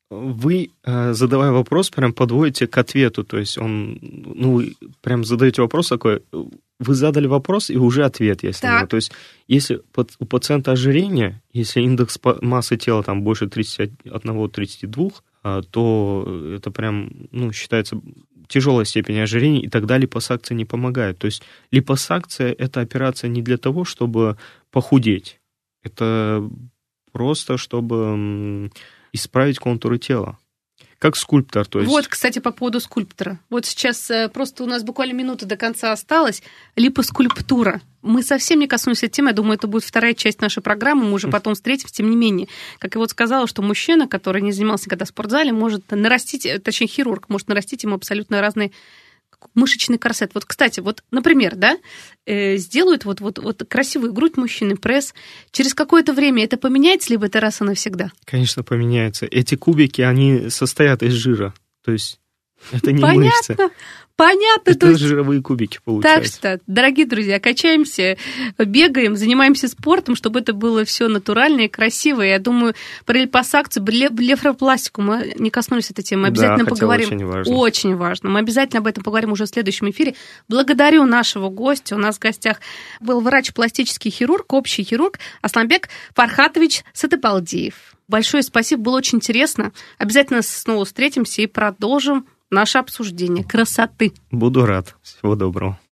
[0.10, 3.24] Вы, э, задавая вопрос, прям подводите к ответу.
[3.24, 6.22] То есть он, ну, вы прям задаете вопрос такой,
[6.80, 8.62] вы задали вопрос, и уже ответ есть.
[8.62, 9.12] То есть
[9.48, 17.12] если у пациента ожирение, если индекс массы тела там больше 31-32, э, то это прям,
[17.32, 18.00] ну, считается
[18.48, 21.18] тяжелая степень ожирения, и тогда липосакция не помогает.
[21.20, 24.38] То есть липосакция– это операция не для того, чтобы
[24.72, 25.40] похудеть.
[25.84, 26.50] Это
[27.12, 28.72] просто, чтобы
[29.14, 30.38] исправить контуры тела.
[31.00, 31.92] Как скульптор, то есть...
[31.92, 33.40] Вот, кстати, по поводу скульптора.
[33.52, 36.42] Вот сейчас э, просто у нас буквально минута до конца осталась.
[36.76, 37.82] Липоскульптура.
[38.02, 39.30] Мы совсем не коснулись этой темы.
[39.30, 41.04] Я думаю, это будет вторая часть нашей программы.
[41.06, 41.94] Мы уже потом встретимся.
[41.94, 42.48] Тем не менее,
[42.80, 46.58] как я вот сказала, что мужчина, который не занимался никогда в спортзале, может нарастить, э,
[46.58, 48.72] точнее, хирург, может нарастить ему абсолютно разные
[49.54, 50.32] мышечный корсет.
[50.34, 51.78] Вот, кстати, вот, например, да,
[52.26, 55.14] э, сделают вот, вот, вот красивую грудь мужчины, пресс.
[55.52, 58.12] Через какое-то время это поменяется, либо это раз и навсегда?
[58.26, 59.26] Конечно, поменяется.
[59.26, 61.54] Эти кубики, они состоят из жира.
[61.84, 62.20] То есть
[62.72, 63.56] это не Понятно.
[63.56, 63.72] мышцы.
[64.18, 64.72] Понятно.
[64.72, 65.00] Это есть...
[65.00, 66.42] жировые кубики получаются.
[66.42, 68.18] Так что, дорогие друзья, качаемся,
[68.58, 72.24] бегаем, занимаемся спортом, чтобы это было все натурально и красиво.
[72.24, 72.74] Я думаю,
[73.06, 76.24] про липосакцию, блефропластику мы не коснулись этой темы.
[76.24, 77.08] Мы обязательно да, поговорим.
[77.10, 77.56] Очень важно.
[77.56, 78.30] Очень важно.
[78.32, 80.16] Мы обязательно об этом поговорим уже в следующем эфире.
[80.48, 81.96] Благодарю нашего гостя.
[81.96, 82.58] У нас в гостях
[83.00, 87.76] был врач-пластический хирург, общий хирург Асламбек Фархатович Сатыпалдиев.
[88.08, 89.74] Большое спасибо, было очень интересно.
[90.00, 94.14] Обязательно снова встретимся и продолжим наше обсуждение красоты.
[94.32, 94.96] Буду рад.
[95.02, 95.80] Всего доброго.